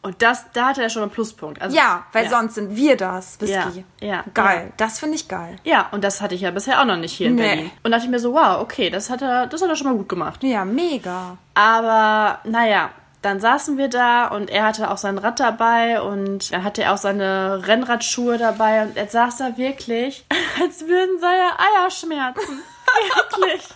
[0.01, 1.61] Und das, da hatte er schon einen Pluspunkt.
[1.61, 2.29] Also, Ja, weil ja.
[2.29, 3.39] sonst sind wir das.
[3.41, 3.83] Whisky.
[3.99, 4.71] Ja, ja, Geil.
[4.77, 5.57] Das finde ich geil.
[5.65, 7.41] Ja, und das hatte ich ja bisher auch noch nicht hier in Nee.
[7.47, 7.71] Berlin.
[7.83, 9.97] Und dachte ich mir so, wow, okay, das hat er, das hat er schon mal
[9.97, 10.41] gut gemacht.
[10.43, 11.37] Ja, mega.
[11.53, 16.63] Aber naja, dann saßen wir da und er hatte auch sein Rad dabei und dann
[16.63, 20.25] hatte er auch seine Rennradschuhe dabei und er saß da wirklich,
[20.63, 22.59] als würden seine Eier schmerzen.
[23.15, 23.67] Wirklich.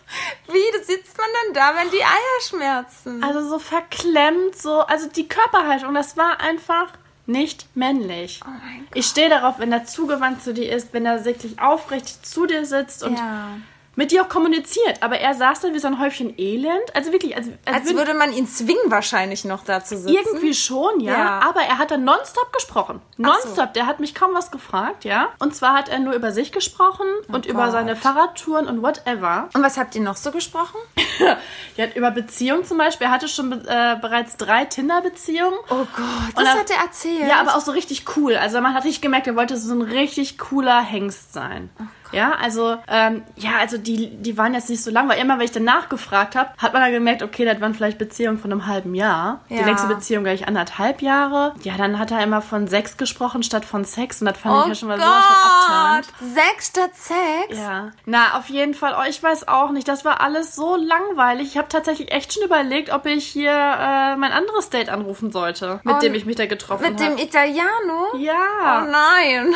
[0.47, 3.23] Wie sitzt man denn da, wenn die Eier schmerzen?
[3.23, 6.89] Also so verklemmt, so, also die Körperhaltung, das war einfach
[7.25, 8.41] nicht männlich.
[8.43, 12.25] Oh mein Ich stehe darauf, wenn er zugewandt zu dir ist, wenn er wirklich aufrecht
[12.25, 13.51] zu dir sitzt und ja.
[13.95, 16.95] Mit dir auch kommuniziert, aber er saß dann wie so ein Häufchen Elend.
[16.95, 20.15] Also wirklich, als, als, als würde man ihn zwingen, wahrscheinlich noch da zu sitzen.
[20.15, 21.13] Irgendwie schon, ja.
[21.13, 21.39] ja.
[21.39, 23.01] Aber er hat dann nonstop gesprochen.
[23.17, 23.55] Nonstop.
[23.55, 23.65] So.
[23.75, 25.29] Der hat mich kaum was gefragt, ja.
[25.39, 27.45] Und zwar hat er nur über sich gesprochen oh und Gott.
[27.45, 29.49] über seine Fahrradtouren und whatever.
[29.53, 30.77] Und was habt ihr noch so gesprochen?
[31.77, 33.07] ja, über Beziehungen zum Beispiel.
[33.07, 35.57] Er hatte schon äh, bereits drei Tinder-Beziehungen.
[35.69, 37.27] Oh Gott, das dann, hat er erzählt.
[37.27, 38.35] Ja, aber auch so richtig cool.
[38.35, 41.69] Also man hat richtig gemerkt, er wollte so ein richtig cooler Hengst sein.
[41.79, 45.37] Oh ja, also, ähm, ja, also die, die waren jetzt nicht so lang, weil immer,
[45.37, 48.51] wenn ich danach gefragt habe, hat man dann gemerkt, okay, das waren vielleicht Beziehungen von
[48.51, 49.41] einem halben Jahr.
[49.49, 49.59] Ja.
[49.59, 51.53] Die längste Beziehung gleich anderthalb Jahre.
[51.63, 54.61] Ja, dann hat er immer von Sex gesprochen statt von Sex und das fand oh
[54.63, 55.07] ich ja schon mal Gott.
[55.07, 55.25] sowas
[55.65, 56.35] von abturnt.
[56.35, 57.59] Sex statt Sex?
[57.59, 57.91] Ja.
[58.05, 61.47] Na, auf jeden Fall, oh, ich weiß auch nicht, das war alles so langweilig.
[61.47, 65.79] Ich habe tatsächlich echt schon überlegt, ob ich hier äh, mein anderes Date anrufen sollte,
[65.83, 66.93] mit oh, dem ich mich da getroffen habe.
[66.93, 67.17] Mit hab.
[67.17, 68.15] dem Italiano?
[68.17, 68.83] Ja.
[68.83, 69.53] Oh nein.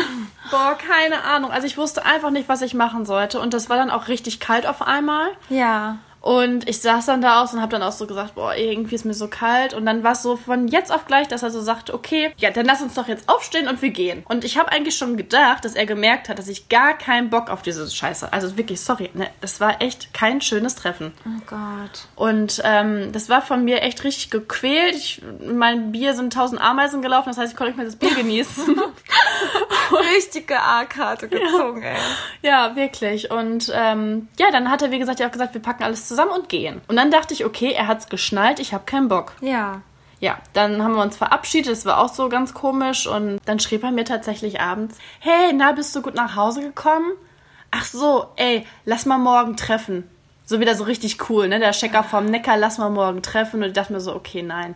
[0.52, 1.52] Boah, keine Ahnung.
[1.52, 3.40] Also ich wusste einfach nicht, was ich machen sollte.
[3.40, 5.28] Und das war dann auch richtig kalt auf einmal.
[5.50, 5.98] Ja.
[6.22, 9.06] Und ich saß dann da aus und habe dann auch so gesagt, boah, irgendwie ist
[9.06, 9.74] mir so kalt.
[9.74, 12.52] Und dann war es so von jetzt auf gleich, dass er so sagte, okay, ja,
[12.52, 14.24] dann lass uns doch jetzt aufstehen und wir gehen.
[14.28, 17.50] Und ich habe eigentlich schon gedacht, dass er gemerkt hat, dass ich gar keinen Bock
[17.50, 18.34] auf diese Scheiße.
[18.34, 21.14] Also wirklich, sorry, ne, das war echt kein schönes Treffen.
[21.26, 22.08] Oh Gott.
[22.16, 24.96] Und ähm, das war von mir echt richtig gequält.
[24.96, 28.16] Ich, mein Bier sind tausend Ameisen gelaufen, das heißt, ich konnte nicht mehr das Bier
[28.16, 28.76] genießen.
[30.16, 31.90] Richtige A-Karte gezogen, ja.
[31.90, 31.98] ey.
[32.42, 33.32] Ja, wirklich.
[33.32, 36.32] Und ähm, ja, dann hat er, wie gesagt, ja auch gesagt, wir packen alles zusammen
[36.32, 36.82] und gehen.
[36.88, 39.34] Und dann dachte ich, okay, er hat's geschnallt, ich habe keinen Bock.
[39.42, 39.82] Ja.
[40.20, 43.84] Ja, dann haben wir uns verabschiedet, das war auch so ganz komisch und dann schrieb
[43.84, 47.12] er mir tatsächlich abends, hey, na, bist du gut nach Hause gekommen?
[47.70, 50.10] Ach so, ey, lass mal morgen treffen.
[50.46, 51.60] So wieder so richtig cool, ne?
[51.60, 53.62] Der Checker vom Neckar, lass mal morgen treffen.
[53.62, 54.76] Und ich dachte mir so, okay, nein.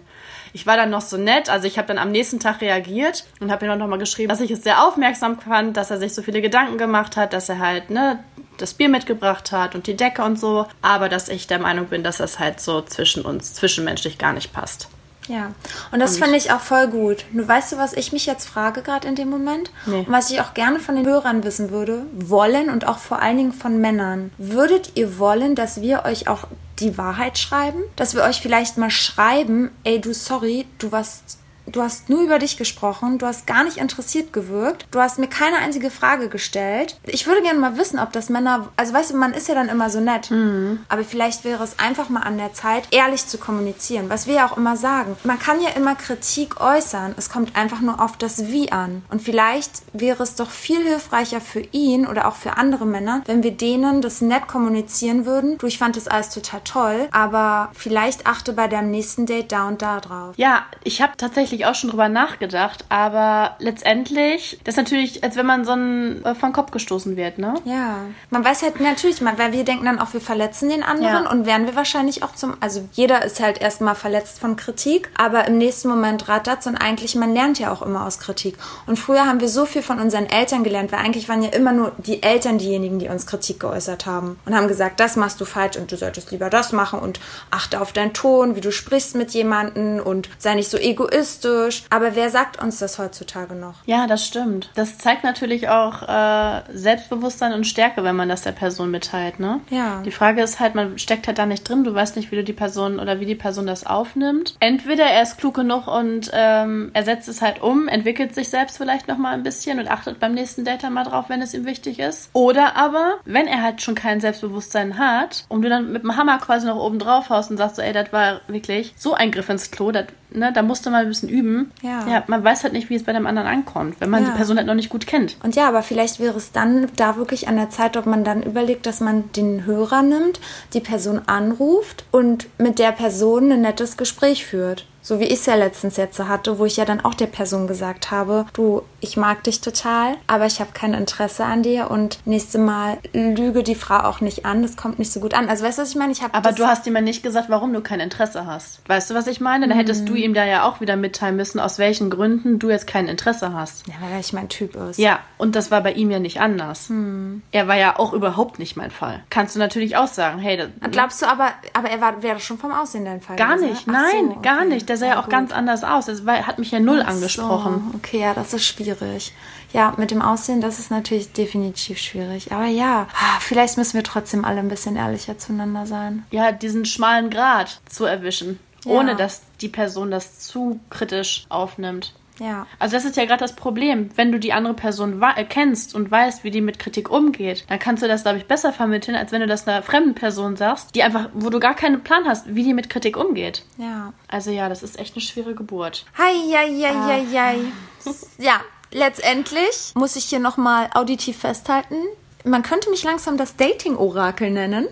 [0.54, 3.52] Ich war dann noch so nett, also ich habe dann am nächsten Tag reagiert und
[3.52, 6.22] habe ihm noch mal geschrieben, dass ich es sehr aufmerksam fand, dass er sich so
[6.22, 8.20] viele Gedanken gemacht hat, dass er halt ne
[8.58, 12.04] das Bier mitgebracht hat und die Decke und so, aber dass ich der Meinung bin,
[12.04, 14.88] dass das halt so zwischen uns zwischenmenschlich gar nicht passt.
[15.28, 15.52] Ja,
[15.92, 17.26] und das finde ich auch voll gut.
[17.32, 19.72] Nur weißt du, was ich mich jetzt frage gerade in dem Moment?
[19.86, 20.00] Nee.
[20.00, 23.38] Und was ich auch gerne von den Hörern wissen würde, wollen und auch vor allen
[23.38, 24.32] Dingen von Männern.
[24.38, 26.48] Würdet ihr wollen, dass wir euch auch
[26.80, 27.84] die Wahrheit schreiben?
[27.96, 32.40] Dass wir euch vielleicht mal schreiben, ey du sorry, du warst Du hast nur über
[32.40, 36.98] dich gesprochen, du hast gar nicht interessiert gewirkt, du hast mir keine einzige Frage gestellt.
[37.06, 39.70] Ich würde gerne mal wissen, ob das Männer, also weißt du, man ist ja dann
[39.70, 40.80] immer so nett, mhm.
[40.90, 44.50] aber vielleicht wäre es einfach mal an der Zeit, ehrlich zu kommunizieren, was wir ja
[44.50, 45.16] auch immer sagen.
[45.24, 49.04] Man kann ja immer Kritik äußern, es kommt einfach nur auf das Wie an.
[49.10, 53.44] Und vielleicht wäre es doch viel hilfreicher für ihn oder auch für andere Männer, wenn
[53.44, 55.58] wir denen das nett kommunizieren würden.
[55.58, 59.68] Du, ich fand das alles total toll, aber vielleicht achte bei deinem nächsten Date da
[59.68, 60.34] und da drauf.
[60.38, 65.36] Ja, ich habe tatsächlich tatsächlich auch schon drüber nachgedacht, aber letztendlich, das ist natürlich, als
[65.36, 67.56] wenn man so ein, äh, vom Kopf gestoßen wird, ne?
[67.66, 67.98] Ja.
[68.30, 71.30] Man weiß halt natürlich, weil wir denken dann auch, wir verletzen den anderen ja.
[71.30, 75.48] und werden wir wahrscheinlich auch zum, also jeder ist halt erstmal verletzt von Kritik, aber
[75.48, 78.58] im nächsten Moment rattert's und eigentlich, man lernt ja auch immer aus Kritik.
[78.88, 81.74] Und früher haben wir so viel von unseren Eltern gelernt, weil eigentlich waren ja immer
[81.74, 85.46] nur die Eltern diejenigen, die uns Kritik geäußert haben und haben gesagt, das machst du
[85.46, 89.16] falsch und du solltest lieber das machen und achte auf deinen Ton, wie du sprichst
[89.16, 91.84] mit jemandem und sei nicht so egoistisch rassistisch.
[91.90, 93.76] Aber wer sagt uns das heutzutage noch?
[93.86, 94.70] Ja, das stimmt.
[94.76, 99.62] Das zeigt natürlich auch äh, Selbstbewusstsein und Stärke, wenn man das der Person mitteilt, ne?
[99.70, 100.02] Ja.
[100.04, 102.44] Die Frage ist halt, man steckt halt da nicht drin, du weißt nicht, wie du
[102.44, 104.56] die Person oder wie die Person das aufnimmt.
[104.60, 108.78] Entweder er ist klug genug und ähm, er setzt es halt um, entwickelt sich selbst
[108.78, 112.00] vielleicht nochmal ein bisschen und achtet beim nächsten Date mal drauf, wenn es ihm wichtig
[112.00, 112.30] ist.
[112.34, 116.38] Oder aber, wenn er halt schon kein Selbstbewusstsein hat und du dann mit dem Hammer
[116.40, 119.50] quasi noch oben drauf haust und sagst so, ey, das war wirklich so ein Griff
[119.50, 121.72] ins Klo, das ne, da musste man ein bisschen üben.
[121.82, 122.08] Ja.
[122.08, 122.24] ja.
[122.28, 124.30] Man weiß halt nicht, wie es bei dem anderen ankommt, wenn man ja.
[124.30, 125.38] die Person halt noch nicht gut kennt.
[125.44, 128.44] Und ja, aber vielleicht wäre es dann da wirklich an der Zeit, ob man dann
[128.44, 130.40] überlegt, dass man den Hörer nimmt,
[130.74, 134.86] die Person anruft und mit der Person ein nettes Gespräch führt.
[135.02, 137.68] So wie ich es ja letztens jetzt hatte, wo ich ja dann auch der Person
[137.68, 142.20] gesagt habe, du, ich mag dich total, aber ich habe kein Interesse an dir und
[142.26, 145.50] nächste Mal lüge die Frau auch nicht an, das kommt nicht so gut an.
[145.50, 146.12] Also weißt du, was ich meine?
[146.12, 148.88] Ich aber du hast ihm ja nicht gesagt, warum du kein Interesse hast.
[148.88, 149.68] Weißt du, was ich meine?
[149.68, 150.20] Dann hättest du mhm.
[150.20, 153.88] ihm da ja auch wieder mitteilen müssen, aus welchen Gründen du jetzt kein Interesse hast.
[153.88, 155.00] Ja, weil er nicht mein Typ ist.
[155.00, 156.90] Ja, und das war bei ihm ja nicht anders.
[156.90, 157.42] Hm.
[157.52, 159.24] Er war ja auch überhaupt nicht mein Fall.
[159.30, 162.60] Kannst du natürlich auch sagen, hey, das, glaubst du aber, aber er war, wäre schon
[162.60, 163.36] vom Aussehen dein Fall.
[163.36, 164.40] Gar nicht, nein, so, okay.
[164.44, 165.32] gar nicht der sah ja, ja auch gut.
[165.32, 166.06] ganz anders aus.
[166.06, 167.92] Das war, hat mich ja null Ach angesprochen.
[167.92, 167.98] So.
[167.98, 169.34] Okay, ja, das ist schwierig.
[169.72, 172.52] Ja, mit dem Aussehen, das ist natürlich definitiv schwierig.
[172.52, 176.26] Aber ja, ah, vielleicht müssen wir trotzdem alle ein bisschen ehrlicher zueinander sein.
[176.32, 178.92] Ja, diesen schmalen Grat zu erwischen, ja.
[178.92, 182.14] ohne dass die Person das zu kritisch aufnimmt.
[182.42, 182.66] Ja.
[182.80, 184.10] Also das ist ja gerade das Problem.
[184.16, 187.78] Wenn du die andere Person äh, kennst und weißt, wie die mit Kritik umgeht, dann
[187.78, 190.96] kannst du das, glaube ich, besser vermitteln, als wenn du das einer fremden Person sagst,
[190.96, 193.64] die einfach, wo du gar keinen Plan hast, wie die mit Kritik umgeht.
[193.78, 194.14] Ja.
[194.28, 196.06] Also ja, das ist echt eine schwere Geburt.
[196.18, 197.58] Hei, hei, hei, hei, hei.
[198.40, 201.96] Ja, letztendlich muss ich hier nochmal auditiv festhalten.
[202.44, 204.88] Man könnte mich langsam das Dating-Orakel nennen.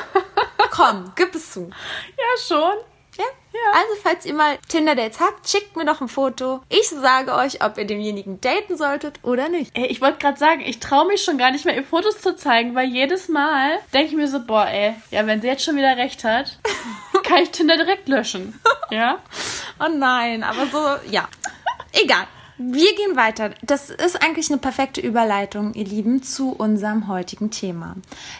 [0.70, 1.70] Komm, gib es zu.
[1.70, 2.76] Ja, schon.
[3.18, 3.24] Ja?
[3.72, 6.60] Also, falls ihr mal Tinder-Dates habt, schickt mir doch ein Foto.
[6.68, 9.70] Ich sage euch, ob ihr demjenigen daten solltet oder nicht.
[9.74, 12.36] Ey, ich wollte gerade sagen, ich traue mich schon gar nicht mehr, ihr Fotos zu
[12.36, 15.76] zeigen, weil jedes Mal denke ich mir so, boah, ey, ja, wenn sie jetzt schon
[15.76, 16.58] wieder recht hat,
[17.24, 18.60] kann ich Tinder direkt löschen.
[18.90, 19.18] Ja?
[19.78, 21.28] Oh nein, aber so, ja.
[21.92, 22.26] Egal.
[22.58, 23.50] Wir gehen weiter.
[23.62, 27.96] Das ist eigentlich eine perfekte Überleitung, ihr Lieben, zu unserem heutigen Thema.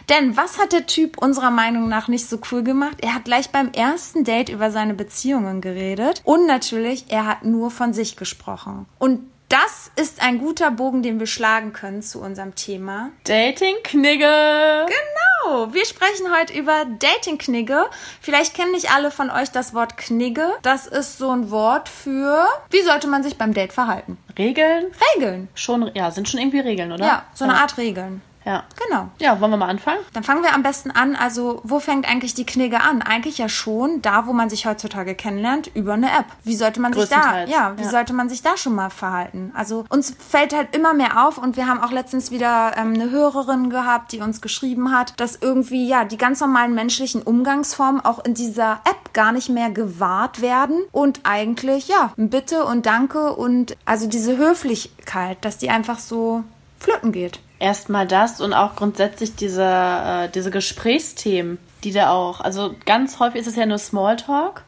[0.09, 2.97] Denn was hat der Typ unserer Meinung nach nicht so cool gemacht?
[3.01, 7.69] Er hat gleich beim ersten Date über seine Beziehungen geredet und natürlich, er hat nur
[7.69, 8.87] von sich gesprochen.
[8.97, 13.11] Und das ist ein guter Bogen, den wir schlagen können zu unserem Thema.
[13.23, 14.85] Dating-Knigge.
[14.87, 17.85] Genau, wir sprechen heute über Dating-Knigge.
[18.19, 20.53] Vielleicht kennen nicht alle von euch das Wort Knigge.
[20.63, 24.17] Das ist so ein Wort für, wie sollte man sich beim Date verhalten?
[24.37, 24.87] Regeln?
[25.15, 25.47] Regeln.
[25.55, 27.05] Schon, ja, sind schon irgendwie Regeln, oder?
[27.05, 28.21] Ja, so eine Art Regeln.
[28.47, 28.63] Ja.
[28.87, 29.09] Genau.
[29.19, 29.99] Ja, wollen wir mal anfangen?
[30.13, 31.17] Dann fangen wir am besten an.
[31.17, 33.01] Also, wo fängt eigentlich die Knigge an?
[33.01, 36.27] Eigentlich ja schon da, wo man sich heutzutage kennenlernt, über eine App.
[36.45, 37.89] Wie sollte man sich da, ja, wie ja.
[37.89, 39.51] sollte man sich da schon mal verhalten?
[39.53, 43.11] Also, uns fällt halt immer mehr auf und wir haben auch letztens wieder ähm, eine
[43.11, 48.23] Hörerin gehabt, die uns geschrieben hat, dass irgendwie, ja, die ganz normalen menschlichen Umgangsformen auch
[48.23, 53.35] in dieser App gar nicht mehr gewahrt werden und eigentlich, ja, ein Bitte und Danke
[53.35, 56.45] und also diese Höflichkeit, dass die einfach so
[56.79, 57.41] flöten geht.
[57.59, 63.41] Erstmal das und auch grundsätzlich diese, äh, diese Gesprächsthemen, die da auch, also ganz häufig
[63.41, 64.63] ist es ja nur Smalltalk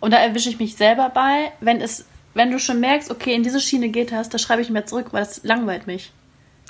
[0.00, 2.04] und da erwische ich mich selber bei, wenn es,
[2.34, 5.08] wenn du schon merkst, okay, in diese Schiene geht das, da schreibe ich mir zurück,
[5.12, 6.12] weil das langweilt mich.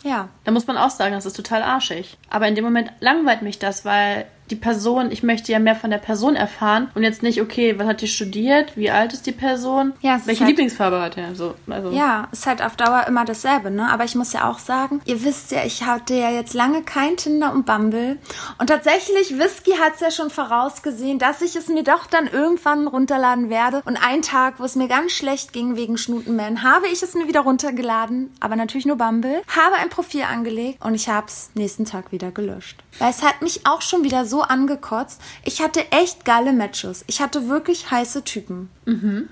[0.05, 0.29] Ja.
[0.45, 2.19] Da muss man auch sagen, das ist total arschig.
[2.31, 5.91] Aber in dem Moment langweilt mich das, weil die Person, ich möchte ja mehr von
[5.91, 9.33] der Person erfahren und jetzt nicht, okay, was hat die studiert, wie alt ist die
[9.33, 11.91] Person, Ja, es welche halt- Lieblingsfarbe hat er, so, also.
[11.91, 13.91] Ja, ist halt auf Dauer immer dasselbe, ne?
[13.91, 17.17] Aber ich muss ja auch sagen, ihr wisst ja, ich hatte ja jetzt lange kein
[17.17, 18.19] Tinder und Bumble.
[18.59, 23.51] Und tatsächlich, Whisky hat's ja schon vorausgesehen, dass ich es mir doch dann irgendwann runterladen
[23.51, 23.83] werde.
[23.87, 27.29] Und einen Tag, wo es mir ganz schlecht ging wegen Schnutenman, habe ich es mir
[27.29, 32.13] wieder runtergeladen, aber natürlich nur Bumble, habe ein Profil angelegt und ich hab's nächsten Tag
[32.13, 32.77] wieder gelöscht.
[32.99, 35.21] Weil es hat mich auch schon wieder so angekotzt.
[35.45, 37.05] Ich hatte echt geile Matches.
[37.07, 38.71] Ich hatte wirklich heiße Typen.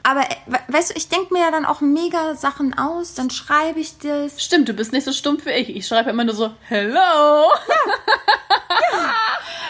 [0.03, 3.29] Aber äh, we- weißt du, ich denke mir ja dann auch mega Sachen aus, dann
[3.31, 4.43] schreibe ich das.
[4.43, 5.77] Stimmt, du bist nicht so stumpf wie ich.
[5.77, 7.45] Ich schreibe immer nur so, hello.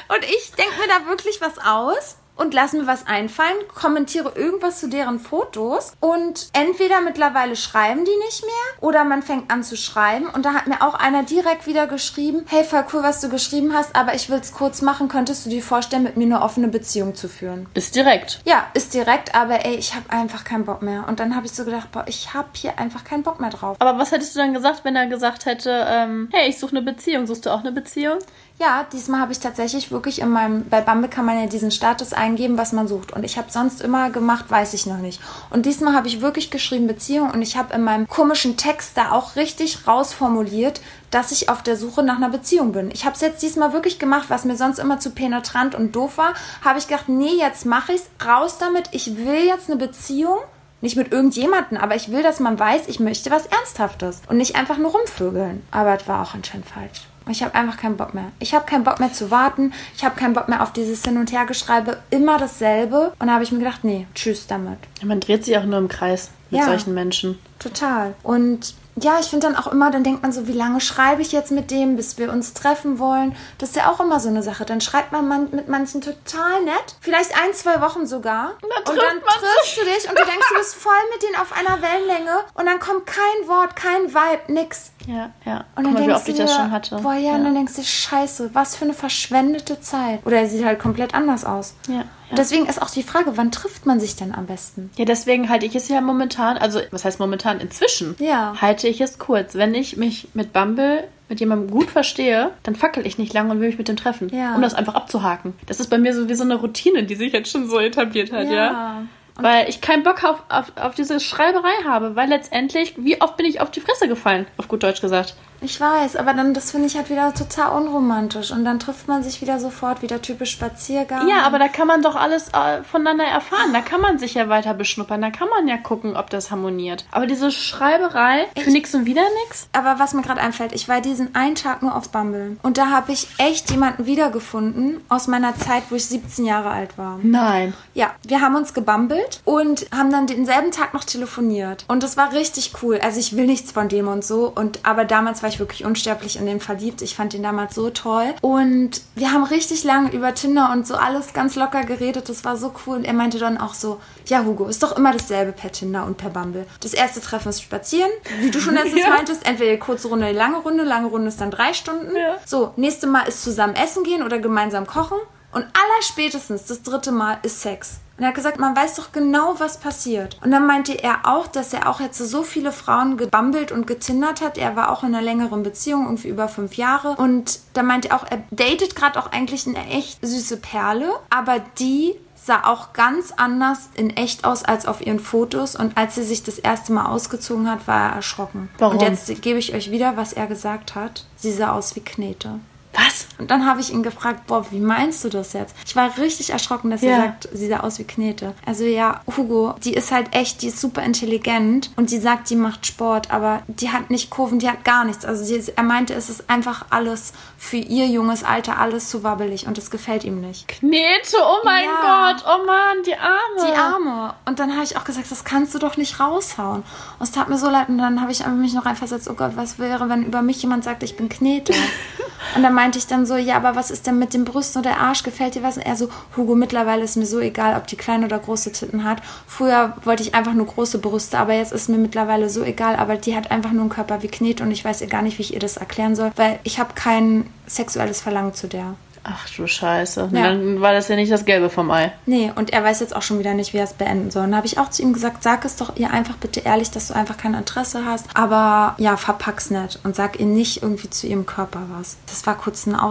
[0.09, 4.81] Und ich denke mir da wirklich was aus und lass mir was einfallen, kommentiere irgendwas
[4.81, 9.77] zu deren Fotos und entweder mittlerweile schreiben die nicht mehr oder man fängt an zu
[9.77, 13.29] schreiben und da hat mir auch einer direkt wieder geschrieben, hey, voll cool, was du
[13.29, 16.43] geschrieben hast, aber ich will es kurz machen, könntest du dir vorstellen, mit mir eine
[16.43, 17.67] offene Beziehung zu führen?
[17.75, 18.41] Ist direkt.
[18.45, 21.07] Ja, ist direkt, aber ey, ich habe einfach keinen Bock mehr.
[21.09, 23.77] Und dann habe ich so gedacht, boah, ich habe hier einfach keinen Bock mehr drauf.
[23.79, 26.83] Aber was hättest du dann gesagt, wenn er gesagt hätte, ähm, hey, ich suche eine
[26.83, 28.19] Beziehung, suchst du auch eine Beziehung?
[28.59, 32.13] Ja, diesmal habe ich tatsächlich wirklich in meinem, bei Bumble kann man ja diesen Status
[32.13, 33.13] eingeben, was man sucht.
[33.13, 35.21] Und ich habe sonst immer gemacht, weiß ich noch nicht.
[35.51, 39.13] Und diesmal habe ich wirklich geschrieben Beziehung und ich habe in meinem komischen Text da
[39.13, 42.91] auch richtig rausformuliert, dass ich auf der Suche nach einer Beziehung bin.
[42.93, 46.19] Ich habe es jetzt diesmal wirklich gemacht, was mir sonst immer zu penetrant und doof
[46.19, 46.35] war.
[46.65, 48.89] Habe ich gedacht, nee, jetzt mache ich's, raus damit.
[48.93, 50.39] Ich will jetzt eine Beziehung.
[50.81, 54.57] Nicht mit irgendjemanden, aber ich will, dass man weiß, ich möchte was Ernsthaftes und nicht
[54.57, 55.63] einfach nur rumvögeln.
[55.71, 57.03] Aber es war auch anscheinend falsch.
[57.29, 58.33] Ich habe einfach keinen Bock mehr.
[58.39, 59.73] Ich habe keinen Bock mehr zu warten.
[59.97, 61.99] Ich habe keinen Bock mehr auf dieses Hin- und Hergeschreibe.
[62.11, 63.13] Immer dasselbe.
[63.19, 64.79] Und da habe ich mir gedacht, nee, tschüss damit.
[65.03, 66.67] Man dreht sich auch nur im Kreis mit Ja.
[66.67, 67.39] solchen Menschen.
[67.59, 68.15] Total.
[68.23, 71.33] Und ja, ich finde dann auch immer, dann denkt man so, wie lange schreibe ich
[71.33, 73.35] jetzt mit dem, bis wir uns treffen wollen?
[73.57, 74.67] Das ist ja auch immer so eine Sache.
[74.67, 78.51] Dann schreibt man man mit manchen total nett, vielleicht ein, zwei Wochen sogar.
[78.61, 81.55] dann und dann triffst du dich und du denkst, du bist voll mit denen auf
[81.57, 84.93] einer Wellenlänge und dann kommt kein Wort, kein Vibe, nix.
[85.07, 85.65] Ja, ja.
[85.77, 86.97] Und Guck dann mal, wie denkst oft du ich das schon hatte.
[87.03, 90.25] boah ja, und dann denkst du, scheiße, was für eine verschwendete Zeit.
[90.27, 91.75] Oder er sieht halt komplett anders aus.
[91.89, 92.01] Ja, ja.
[92.31, 94.91] Und deswegen ist auch die Frage, wann trifft man sich denn am besten?
[94.97, 97.61] Ja, deswegen halte ich es ja momentan, also was heißt momentan?
[97.61, 98.55] Inzwischen Ja.
[98.61, 99.55] halte ich es kurz.
[99.55, 103.61] Wenn ich mich mit Bumble mit jemandem gut verstehe, dann fackel ich nicht lange und
[103.61, 104.55] will mich mit dem treffen, Ja.
[104.55, 105.55] um das einfach abzuhaken.
[105.67, 108.33] Das ist bei mir so wie so eine Routine, die sich jetzt schon so etabliert
[108.33, 108.53] hat, ja.
[108.53, 109.03] Ja.
[109.37, 113.47] Weil ich keinen Bock auf, auf, auf diese Schreiberei habe, weil letztendlich, wie oft bin
[113.47, 115.35] ich auf die Fresse gefallen, auf gut Deutsch gesagt.
[115.63, 118.51] Ich weiß, aber dann, das finde ich halt wieder total unromantisch.
[118.51, 121.29] Und dann trifft man sich wieder sofort, wieder typisch Spaziergang.
[121.29, 123.73] Ja, aber da kann man doch alles äh, voneinander erfahren.
[123.73, 125.21] Da kann man sich ja weiter beschnuppern.
[125.23, 127.05] Da kann man ja gucken, ob das harmoniert.
[127.13, 129.69] Aber diese Schreiberei für nix und wieder nix.
[129.73, 132.57] Aber was mir gerade einfällt, ich war diesen einen Tag nur auf Bumble.
[132.63, 136.99] Und da habe ich echt jemanden wiedergefunden aus meiner Zeit, wo ich 17 Jahre alt
[136.99, 137.21] war.
[137.23, 137.75] Nein.
[137.95, 141.85] Ja, wir haben uns gebummelt und haben dann denselben Tag noch telefoniert.
[141.87, 142.99] Und das war richtig cool.
[143.01, 144.53] Also ich will nichts von dem und so.
[144.53, 147.03] Und aber damals war ich wirklich unsterblich in den verliebt.
[147.03, 148.35] Ich fand ihn damals so toll.
[148.41, 152.29] Und wir haben richtig lange über Tinder und so alles ganz locker geredet.
[152.29, 152.97] Das war so cool.
[152.99, 156.17] Und er meinte dann auch so, ja Hugo, ist doch immer dasselbe per Tinder und
[156.17, 156.67] per Bumble.
[156.81, 158.11] Das erste Treffen ist spazieren.
[158.41, 159.11] Wie du schon letztens Ja.
[159.11, 160.85] meintest, entweder die kurze Runde, die lange Runde.
[160.85, 162.15] Lange Runde ist dann drei Stunden.
[162.17, 162.37] Ja.
[162.45, 165.19] So, nächste Mal ist zusammen essen gehen oder gemeinsam kochen.
[165.53, 165.67] Und
[166.03, 167.99] allerspätestens das dritte Mal ist Sex.
[168.23, 170.39] Und er hat gesagt, man weiß doch genau, was passiert.
[170.45, 174.41] Und dann meinte er auch, dass er auch jetzt so viele Frauen gebummelt und getindert
[174.41, 174.59] hat.
[174.59, 177.17] Er war auch in einer längeren Beziehung, irgendwie über fünf Jahre.
[177.17, 181.11] Und da meinte er auch, er datet gerade auch eigentlich eine echt süße Perle.
[181.31, 185.75] Aber die sah auch ganz anders in echt aus als auf ihren Fotos.
[185.75, 188.69] Und als sie sich das erste Mal ausgezogen hat, war er erschrocken.
[188.79, 188.99] Warum?
[188.99, 191.27] Und jetzt gebe ich euch wieder, was er gesagt hat.
[191.35, 192.61] Sie sah aus wie Knete.
[192.95, 193.27] Was?
[193.39, 195.75] Und dann habe ich ihn gefragt, Bob, wie meinst du das jetzt?
[195.87, 197.11] Ich war richtig erschrocken, dass Ja.
[197.13, 198.55] er sagt, sie sah aus wie Knete.
[198.67, 202.57] Also ja, Hugo, die ist halt echt, die ist super intelligent und die sagt, die
[202.57, 205.25] macht Sport, aber die hat nicht Kurven, die hat gar nichts.
[205.25, 209.67] Also ist- er meinte, es ist einfach alles für ihr junges Alter alles zu wabbelig
[209.67, 210.69] und es gefällt ihm nicht.
[210.69, 212.33] Knete, oh mein Ja.
[212.33, 213.73] Gott, oh Mann, die Arme.
[213.73, 214.35] Die Arme.
[214.45, 216.83] Und dann habe ich auch gesagt, das kannst du doch nicht raushauen.
[217.19, 217.89] Und es tat mir so leid.
[217.89, 220.61] Und dann habe ich einfach mich noch reinversetzt, oh Gott, was wäre, wenn über mich
[220.63, 221.73] jemand sagt, ich bin Knete?
[222.57, 224.99] und dann meinte ich dann so, ja, aber was ist denn mit den Brüsten oder
[224.99, 225.23] Arsch?
[225.23, 225.77] Gefällt dir was?
[225.77, 229.05] Und er so, Hugo, mittlerweile ist mir so egal, ob die kleine oder große Titten
[229.05, 229.23] hat.
[229.47, 232.97] Früher wollte ich einfach nur große Brüste, aber jetzt ist mir mittlerweile so egal.
[232.97, 235.39] Aber die hat einfach nur einen Körper wie Knete und ich weiß ihr gar nicht,
[235.39, 238.97] wie ich ihr das erklären soll, weil ich habe kein sexuelles Verlangen zu der.
[239.25, 240.31] Ach du Scheiße.
[240.33, 240.43] Ja.
[240.43, 242.13] Dann war das ja nicht das Gelbe vom Ei.
[242.27, 244.45] Nee, und er weiß jetzt auch schon wieder nicht, wie er es beenden soll.
[244.45, 246.91] Und da habe ich auch zu ihm gesagt, sag es doch ihr einfach bitte ehrlich,
[246.91, 248.27] dass du einfach kein Interesse hast.
[248.35, 252.17] Aber ja, verpack's nicht und sag ihr nicht irgendwie zu ihrem Körper was.
[252.27, 253.03] Das war kurz eine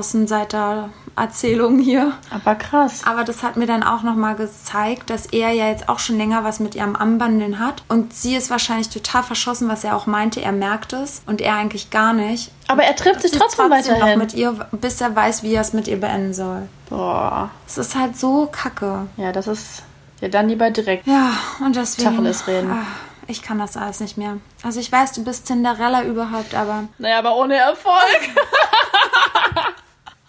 [1.16, 2.14] Außenseiter-Erzählung hier.
[2.30, 3.02] Aber krass.
[3.06, 6.44] Aber das hat mir dann auch nochmal gezeigt, dass er ja jetzt auch schon länger
[6.44, 7.84] was mit ihrem Anbandeln hat.
[7.88, 10.42] Und sie ist wahrscheinlich total verschossen, was er auch meinte.
[10.42, 12.52] Er merkt es und er eigentlich gar nicht.
[12.68, 14.18] Aber er trifft sich trotzdem noch weiterhin.
[14.18, 16.68] mit ihr, bis er weiß, wie er es mit ihr beenden soll.
[16.90, 17.50] Boah.
[17.68, 19.08] Es ist halt so kacke.
[19.18, 19.84] Ja, das ist
[20.22, 21.08] ja dann lieber direkt.
[21.08, 22.10] Ja, und deswegen.
[22.10, 22.72] Tacheles reden.
[22.72, 22.86] Ah,
[23.28, 24.38] ich kann das alles nicht mehr.
[24.64, 26.86] Also ich weiß, du bist Cinderella überhaupt, aber.
[26.98, 28.20] Naja, aber ohne Erfolg.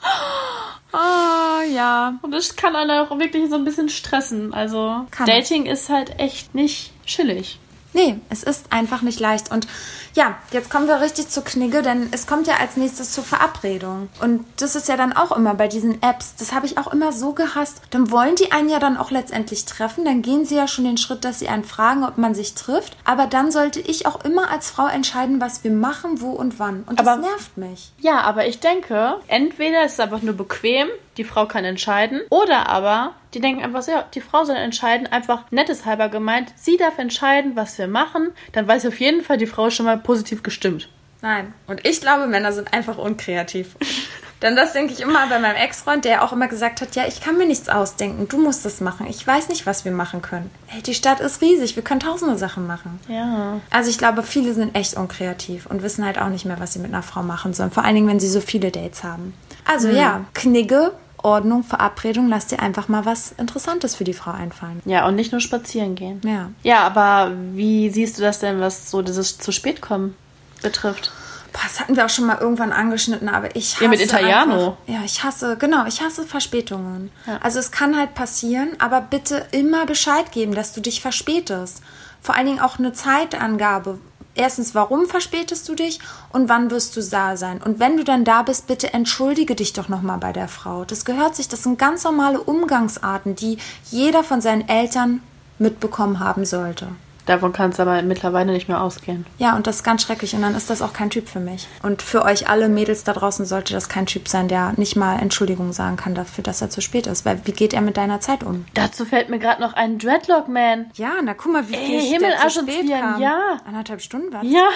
[0.92, 2.18] Oh ja.
[2.22, 4.52] Und das kann einen auch wirklich so ein bisschen stressen.
[4.52, 7.58] Also Kann Dating ist halt echt nicht chillig.
[7.94, 9.50] Nee, es ist einfach nicht leicht.
[9.50, 9.66] Und
[10.14, 14.08] ja, jetzt kommen wir richtig zur Knigge, denn es kommt ja als nächstes zur Verabredung.
[14.20, 16.34] Und das ist ja dann auch immer bei diesen Apps.
[16.36, 17.82] Das habe ich auch immer so gehasst.
[17.90, 20.04] Dann wollen die einen ja dann auch letztendlich treffen.
[20.04, 22.96] Dann gehen sie ja schon den Schritt, dass sie einen fragen, ob man sich trifft.
[23.04, 26.84] Aber dann sollte ich auch immer als Frau entscheiden, was wir machen, wo und wann.
[26.84, 27.92] Und das Aber- nervt mich.
[27.98, 32.68] Ja, aber ich denke, entweder ist es einfach nur bequem, die Frau kann entscheiden, oder
[32.68, 36.98] aber die denken einfach so, ja, die Frau soll entscheiden, einfach netteshalber gemeint, sie darf
[36.98, 40.88] entscheiden, was wir machen, dann weiß auf jeden Fall die Frau schon mal positiv gestimmt.
[41.22, 41.54] Nein.
[41.68, 43.76] Und ich glaube, Männer sind einfach unkreativ.
[44.42, 47.20] Denn das denke ich immer bei meinem Ex-Freund, der auch immer gesagt hat, ja, ich
[47.20, 49.06] kann mir nichts ausdenken, du musst es machen.
[49.08, 50.50] Ich weiß nicht, was wir machen können.
[50.66, 52.98] Hey, die Stadt ist riesig, wir können tausende Sachen machen.
[53.06, 53.60] Ja.
[53.70, 56.80] Also ich glaube, viele sind echt unkreativ und wissen halt auch nicht mehr, was sie
[56.80, 57.70] mit einer Frau machen sollen.
[57.70, 59.32] Vor allen Dingen, wenn sie so viele Dates haben.
[59.64, 64.82] Also ja, Knigge, Ordnung, Verabredung, lass dir einfach mal was Interessantes für die Frau einfallen.
[64.84, 66.20] Ja, und nicht nur spazieren gehen.
[66.24, 66.50] Ja.
[66.62, 70.14] Ja, aber wie siehst du das denn, was so dieses zu spät kommen
[70.62, 71.12] betrifft?
[71.52, 74.54] Boah, das hatten wir auch schon mal irgendwann angeschnitten, aber ich hasse Ja, mit Italiano.
[74.54, 77.10] Einfach, ja, ich hasse, genau, ich hasse Verspätungen.
[77.42, 81.82] Also es kann halt passieren, aber bitte immer Bescheid geben, dass du dich verspätest.
[82.22, 83.98] Vor allen Dingen auch eine Zeitangabe.
[84.34, 85.98] Erstens, warum verspätest du dich
[86.30, 87.62] und wann wirst du da sein?
[87.62, 90.84] Und wenn du dann da bist, bitte entschuldige dich doch nochmal bei der Frau.
[90.84, 93.58] Das gehört sich, das sind ganz normale Umgangsarten, die
[93.90, 95.20] jeder von seinen Eltern
[95.58, 96.88] mitbekommen haben sollte.
[97.26, 99.26] Davon kannst du aber mittlerweile nicht mehr ausgehen.
[99.38, 100.34] Ja, und das ist ganz schrecklich.
[100.34, 101.68] Und dann ist das auch kein Typ für mich.
[101.82, 105.18] Und für euch alle Mädels da draußen sollte das kein Typ sein, der nicht mal
[105.20, 107.24] Entschuldigung sagen kann dafür, dass er zu spät ist.
[107.24, 108.64] Weil wie geht er mit deiner Zeit um?
[108.74, 110.90] Dazu fällt mir gerade noch ein Dreadlock-Man.
[110.94, 113.20] Ja, na guck mal, wie Ey, viel Himmel, der zu spät kam.
[113.20, 113.38] ja.
[113.66, 114.50] Anderthalb Stunden war das?
[114.52, 114.68] Ja.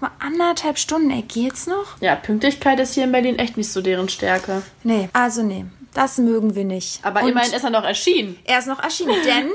[0.00, 2.00] Mal anderthalb Stunden, ey, geht's noch?
[2.00, 4.62] Ja, Pünktlichkeit ist hier in Berlin echt nicht so deren Stärke.
[4.84, 5.64] Nee, also nee.
[5.94, 7.04] Das mögen wir nicht.
[7.04, 8.38] Aber Und immerhin ist er noch erschienen.
[8.44, 9.48] er ist noch erschienen, denn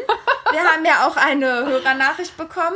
[0.52, 2.76] wir haben ja auch eine Hörernachricht bekommen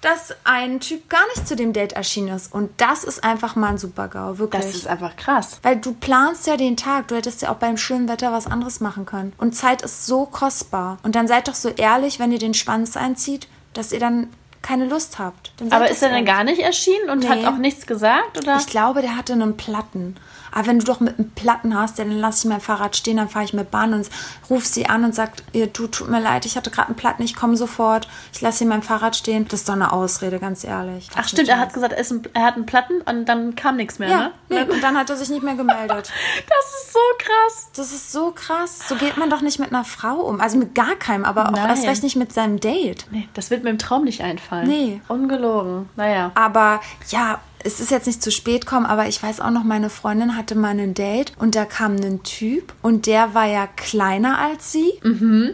[0.00, 2.52] dass ein Typ gar nicht zu dem Date erschienen ist.
[2.54, 4.62] Und das ist einfach mal ein Super-GAU, wirklich.
[4.64, 5.58] Das ist einfach krass.
[5.64, 8.78] Weil du planst ja den Tag, du hättest ja auch beim schönen Wetter was anderes
[8.78, 9.32] machen können.
[9.38, 10.98] Und Zeit ist so kostbar.
[11.02, 14.28] Und dann seid doch so ehrlich, wenn ihr den Schwanz einzieht, dass ihr dann
[14.62, 15.52] keine Lust habt.
[15.70, 17.46] Aber ist er denn gar nicht erschienen und hat Nee.
[17.48, 18.38] auch nichts gesagt?
[18.38, 18.56] Oder?
[18.58, 20.16] Ich glaube, der hatte einen Platten.
[20.52, 23.28] Aber wenn du doch mit einem Platten hast, dann lasse ich mein Fahrrad stehen, dann
[23.28, 24.08] fahre ich mit Bahn und
[24.50, 27.22] ruf sie an und sag, ihr, du, tut mir leid, ich hatte gerade einen Platten,
[27.22, 29.46] ich komme sofort, ich lasse hier mein Fahrrad stehen.
[29.48, 31.08] Das ist doch eine Ausrede, ganz ehrlich.
[31.16, 34.08] Ach stimmt, er hat gesagt, er, er hat einen Platten und dann kam nichts mehr,
[34.08, 34.32] Ja, ne?
[34.48, 36.10] nee, und dann hat er sich nicht mehr gemeldet.
[36.48, 37.70] Das ist so krass.
[37.76, 38.88] Das ist so krass.
[38.88, 40.40] So geht man doch nicht mit einer Frau um.
[40.40, 41.68] Also mit gar keinem, aber auch Nein.
[41.68, 43.06] erst recht nicht mit seinem Date.
[43.10, 44.66] Nee, das wird mir im Traum nicht einfallen.
[44.68, 45.00] Nee.
[45.08, 45.88] Ungelogen.
[45.96, 46.30] Naja.
[46.34, 49.90] Aber ja, es ist jetzt nicht zu spät kommen, aber ich weiß auch noch, meine
[49.90, 54.38] Freundin hatte mal ein Date und da kam ein Typ und der war ja kleiner
[54.38, 55.00] als sie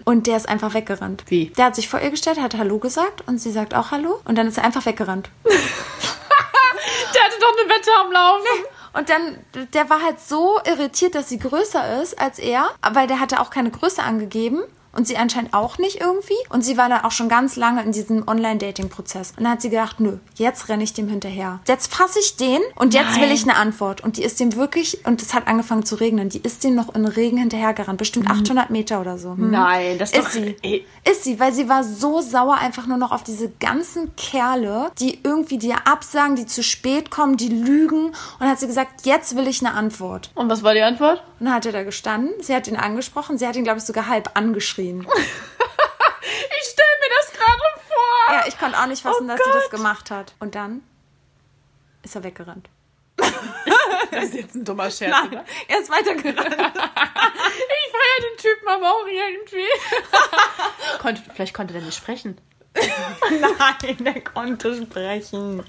[0.04, 1.24] und der ist einfach weggerannt.
[1.28, 1.46] Wie?
[1.56, 4.36] Der hat sich vor ihr gestellt, hat Hallo gesagt und sie sagt auch Hallo und
[4.36, 5.30] dann ist er einfach weggerannt.
[7.14, 8.64] Der hatte doch eine Wette am Laufen.
[8.92, 13.20] Und dann, der war halt so irritiert, dass sie größer ist als er, weil der
[13.20, 14.62] hatte auch keine Größe angegeben.
[14.94, 16.34] Und sie anscheinend auch nicht irgendwie.
[16.48, 19.32] Und sie war dann auch schon ganz lange in diesem Online-Dating-Prozess.
[19.36, 21.60] Und dann hat sie gedacht, nö, jetzt renne ich dem hinterher.
[21.66, 23.34] Jetzt fasse ich den und jetzt will Nein.
[23.34, 24.02] ich eine Antwort.
[24.02, 26.94] Und die ist dem wirklich, und es hat angefangen zu regnen, die ist dem noch
[26.94, 27.98] in Regen hinterhergerannt.
[27.98, 29.32] Bestimmt 800 Meter oder so.
[29.32, 29.50] Hm.
[29.50, 30.30] Nein, das ist doch...
[30.30, 30.56] sie.
[30.62, 34.90] Ey, Ist sie, weil sie war so sauer einfach nur noch auf diese ganzen Kerle,
[34.98, 38.06] die irgendwie dir absagen, die zu spät kommen, die lügen.
[38.06, 40.30] Und dann hat sie gesagt, jetzt will ich eine Antwort.
[40.34, 41.22] Und was war die Antwort?
[41.40, 43.84] Und dann hat er da gestanden, sie hat ihn angesprochen, sie hat ihn, glaube ich,
[43.84, 44.30] sogar halb
[44.90, 45.06] angeschrien.
[46.26, 48.34] Ich stelle mir das gerade vor.
[48.34, 49.70] ja, ich konnte auch nicht fassen, Oh dass sie das Gott.
[49.72, 50.34] gemacht hat.
[50.40, 50.82] Und dann
[52.02, 52.68] ist er weggerannt.
[54.10, 55.44] Das ist jetzt ein dummer Scherz, oder?
[55.68, 56.38] er ist weitergerannt.
[56.56, 60.98] Ich feiere den Typen aber auch irgendwie.
[61.00, 62.38] Konnte, vielleicht konnte der nicht sprechen.
[62.74, 65.64] Nein, er konnte sprechen.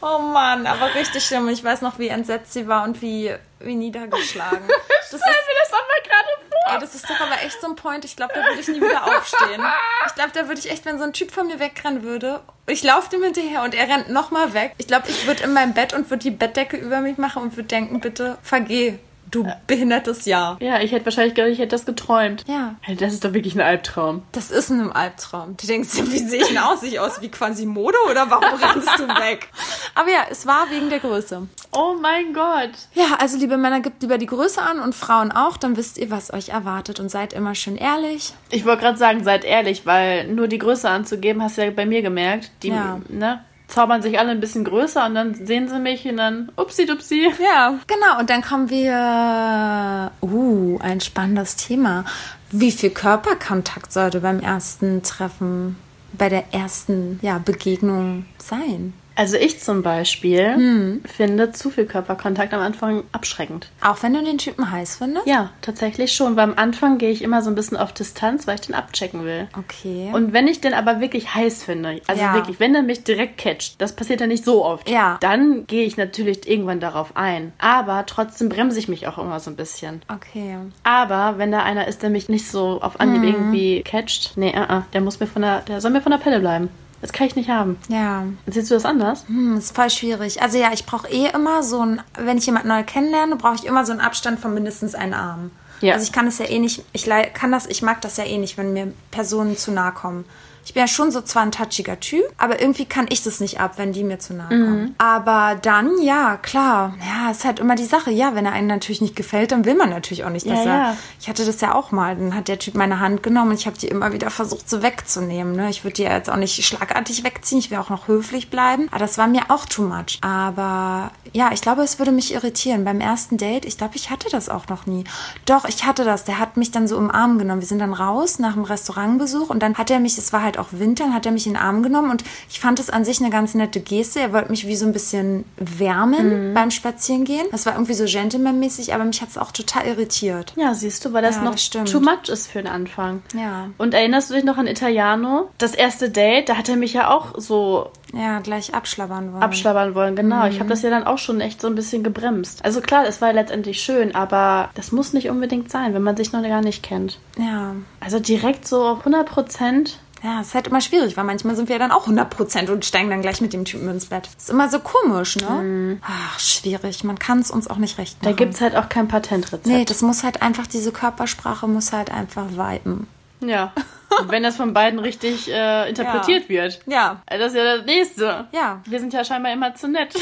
[0.00, 1.48] Oh Mann, aber richtig schlimm.
[1.48, 4.66] Ich weiß noch, wie entsetzt sie war und wie, wie niedergeschlagen.
[4.68, 6.27] Das ist, Stell mir das aber gerade vor.
[6.68, 8.04] Ey, das ist doch aber echt so ein Point.
[8.04, 9.62] Ich glaube, da würde ich nie wieder aufstehen.
[10.06, 12.82] Ich glaube, da würde ich echt, wenn so ein Typ von mir wegrennen würde, ich
[12.82, 14.74] laufe dem hinterher und er rennt nochmal weg.
[14.78, 17.56] Ich glaube, ich würde in meinem Bett und würde die Bettdecke über mich machen und
[17.56, 18.98] würde denken, bitte vergeh,
[19.30, 20.56] du behindertes Jahr.
[20.60, 22.44] Ja, ich hätte wahrscheinlich gedacht, ich hätte das geträumt.
[22.48, 22.74] Ja.
[22.80, 24.22] Hey, Das ist doch wirklich ein Albtraum.
[24.32, 25.56] Das ist in einem Albtraum.
[25.56, 26.80] Du denkst dir, wie sehe ich denn aus?
[26.80, 29.48] Sehe ich aus wie Quasimodo oder warum rennst du weg?
[29.94, 31.46] Aber ja, es war wegen der Größe.
[31.72, 32.70] Oh mein Gott.
[32.94, 36.10] Ja, also liebe Männer, gebt lieber die Größe an und Frauen auch, dann wisst ihr,
[36.10, 38.32] was euch erwartet und seid immer schön ehrlich.
[38.50, 41.84] Ich wollte gerade sagen, seid ehrlich, weil nur die Größe anzugeben, hast du ja bei
[41.86, 42.50] mir gemerkt.
[42.62, 43.00] Die, Ja.
[43.08, 46.86] ne, zaubern sich alle ein bisschen größer und dann sehen sie mich und dann upsi
[46.86, 47.30] dupsi.
[47.38, 48.18] Ja, genau.
[48.18, 50.10] Und dann kommen wir.
[50.22, 52.04] Uh, ein spannendes Thema.
[52.50, 55.76] Wie viel Körperkontakt sollte beim ersten Treffen,
[56.14, 58.94] bei der ersten ja, Begegnung sein?
[59.18, 61.02] Also ich zum Beispiel Hm.
[61.04, 63.68] finde zu viel Körperkontakt am Anfang abschreckend.
[63.80, 65.26] Auch wenn du den Typen heiß findest?
[65.26, 66.36] Ja, tatsächlich schon.
[66.36, 69.24] Weil am Anfang gehe ich immer so ein bisschen auf Distanz, weil ich den abchecken
[69.24, 69.48] will.
[69.58, 70.10] Okay.
[70.12, 72.34] Und wenn ich den aber wirklich heiß finde, also Ja.
[72.34, 75.18] wirklich, wenn er mich direkt catcht, das passiert ja nicht so oft, Ja.
[75.20, 77.52] dann gehe ich natürlich irgendwann darauf ein.
[77.58, 80.00] Aber trotzdem bremse ich mich auch immer so ein bisschen.
[80.08, 80.56] okay.
[80.84, 83.28] Aber wenn da einer ist, der mich nicht so auf Anhieb Mhm.
[83.28, 86.18] irgendwie catcht, nee, uh -uh, der muss mir von der, der soll mir von der
[86.18, 86.68] Pelle bleiben.
[87.00, 87.78] Das kann ich nicht haben.
[87.88, 88.24] Ja.
[88.46, 89.24] Siehst du das anders?
[89.28, 90.42] Hm, ist voll schwierig.
[90.42, 93.66] Also ja, ich brauche eh immer so ein, wenn ich jemanden neu kennenlerne, brauche ich
[93.66, 95.50] immer so einen Abstand von mindestens einen Arm.
[95.80, 95.94] Ja.
[95.94, 98.38] Also ich kann es ja eh nicht, ich kann das, ich mag das ja eh
[98.38, 100.24] nicht, wenn mir Personen zu nahe kommen.
[100.68, 103.58] Ich bin ja schon so zwar ein touchiger Typ, aber irgendwie kann ich das nicht
[103.58, 104.82] ab, wenn die mir zu nahe kommen.
[104.82, 104.94] Mhm.
[104.98, 106.92] Aber dann, ja, klar.
[107.00, 108.10] Ja, ist halt immer die Sache.
[108.10, 110.70] Ja, wenn er einem natürlich nicht gefällt, dann will man natürlich auch nicht, dass Ja,
[110.70, 110.76] er.
[110.90, 110.96] ja.
[111.22, 112.14] Ich hatte das ja auch mal.
[112.16, 114.82] Dann hat der Typ meine Hand genommen und ich habe die immer wieder versucht, so
[114.82, 115.56] wegzunehmen.
[115.56, 115.70] Ne?
[115.70, 117.60] Ich würde die ja jetzt auch nicht schlagartig wegziehen.
[117.60, 118.88] Ich will auch noch höflich bleiben.
[118.90, 120.18] Aber das war mir auch too much.
[120.20, 122.84] Aber ja, ich glaube, es würde mich irritieren.
[122.84, 125.04] Beim ersten Date, ich glaube, ich hatte das auch noch nie.
[125.46, 126.24] Doch, ich hatte das.
[126.24, 127.62] Der hat mich dann so im Arm genommen.
[127.62, 130.57] Wir sind dann raus nach dem Restaurantbesuch und dann hat er mich, es war halt
[130.58, 133.04] auch Winter, dann hat er mich in den Arm genommen und ich fand es an
[133.04, 134.20] sich eine ganz nette Geste.
[134.20, 137.46] Er wollte mich wie so ein bisschen wärmen beim Spazierengehen.
[137.50, 140.52] Das war irgendwie so gentlemanmäßig, aber mich hat es auch total irritiert.
[140.56, 143.22] Ja, siehst du, weil das Ja, noch das too much ist für den Anfang.
[143.34, 143.68] Ja.
[143.78, 145.48] Und erinnerst du dich noch an Italiano?
[145.58, 149.42] Das erste Date, da hat er mich ja auch so Ja, gleich abschlabbern wollen.
[149.42, 150.16] abschlabbern wollen.
[150.16, 150.60] Genau, ich Mhm.
[150.60, 152.64] habe das ja dann auch schon echt so ein bisschen gebremst.
[152.64, 156.32] Also klar, es war letztendlich schön, aber das muss nicht unbedingt sein, wenn man sich
[156.32, 157.18] noch gar nicht kennt.
[157.38, 157.74] ja.
[158.00, 159.98] Also direkt so auf 100 Prozent.
[160.22, 163.08] Ja, ist halt immer schwierig, weil manchmal sind wir ja dann auch 100% und steigen
[163.10, 164.28] dann gleich mit dem Typen ins Bett.
[164.36, 165.98] Ist immer so komisch, ne?
[166.02, 167.04] Ach, schwierig.
[167.04, 168.24] Man kann es uns auch nicht recht Mhm.
[168.24, 168.36] Da machen.
[168.36, 169.66] gibt's halt auch kein Patentrezept.
[169.66, 173.06] Nee, das muss halt einfach, diese Körpersprache muss halt einfach viben.
[173.40, 173.72] Ja.
[174.20, 176.48] Und wenn das von beiden richtig äh, interpretiert Ja.
[176.48, 176.80] wird.
[176.86, 177.22] Ja.
[177.26, 178.46] Also Das ist ja das Nächste.
[178.52, 178.80] Ja.
[178.86, 180.14] Wir sind ja scheinbar immer zu nett.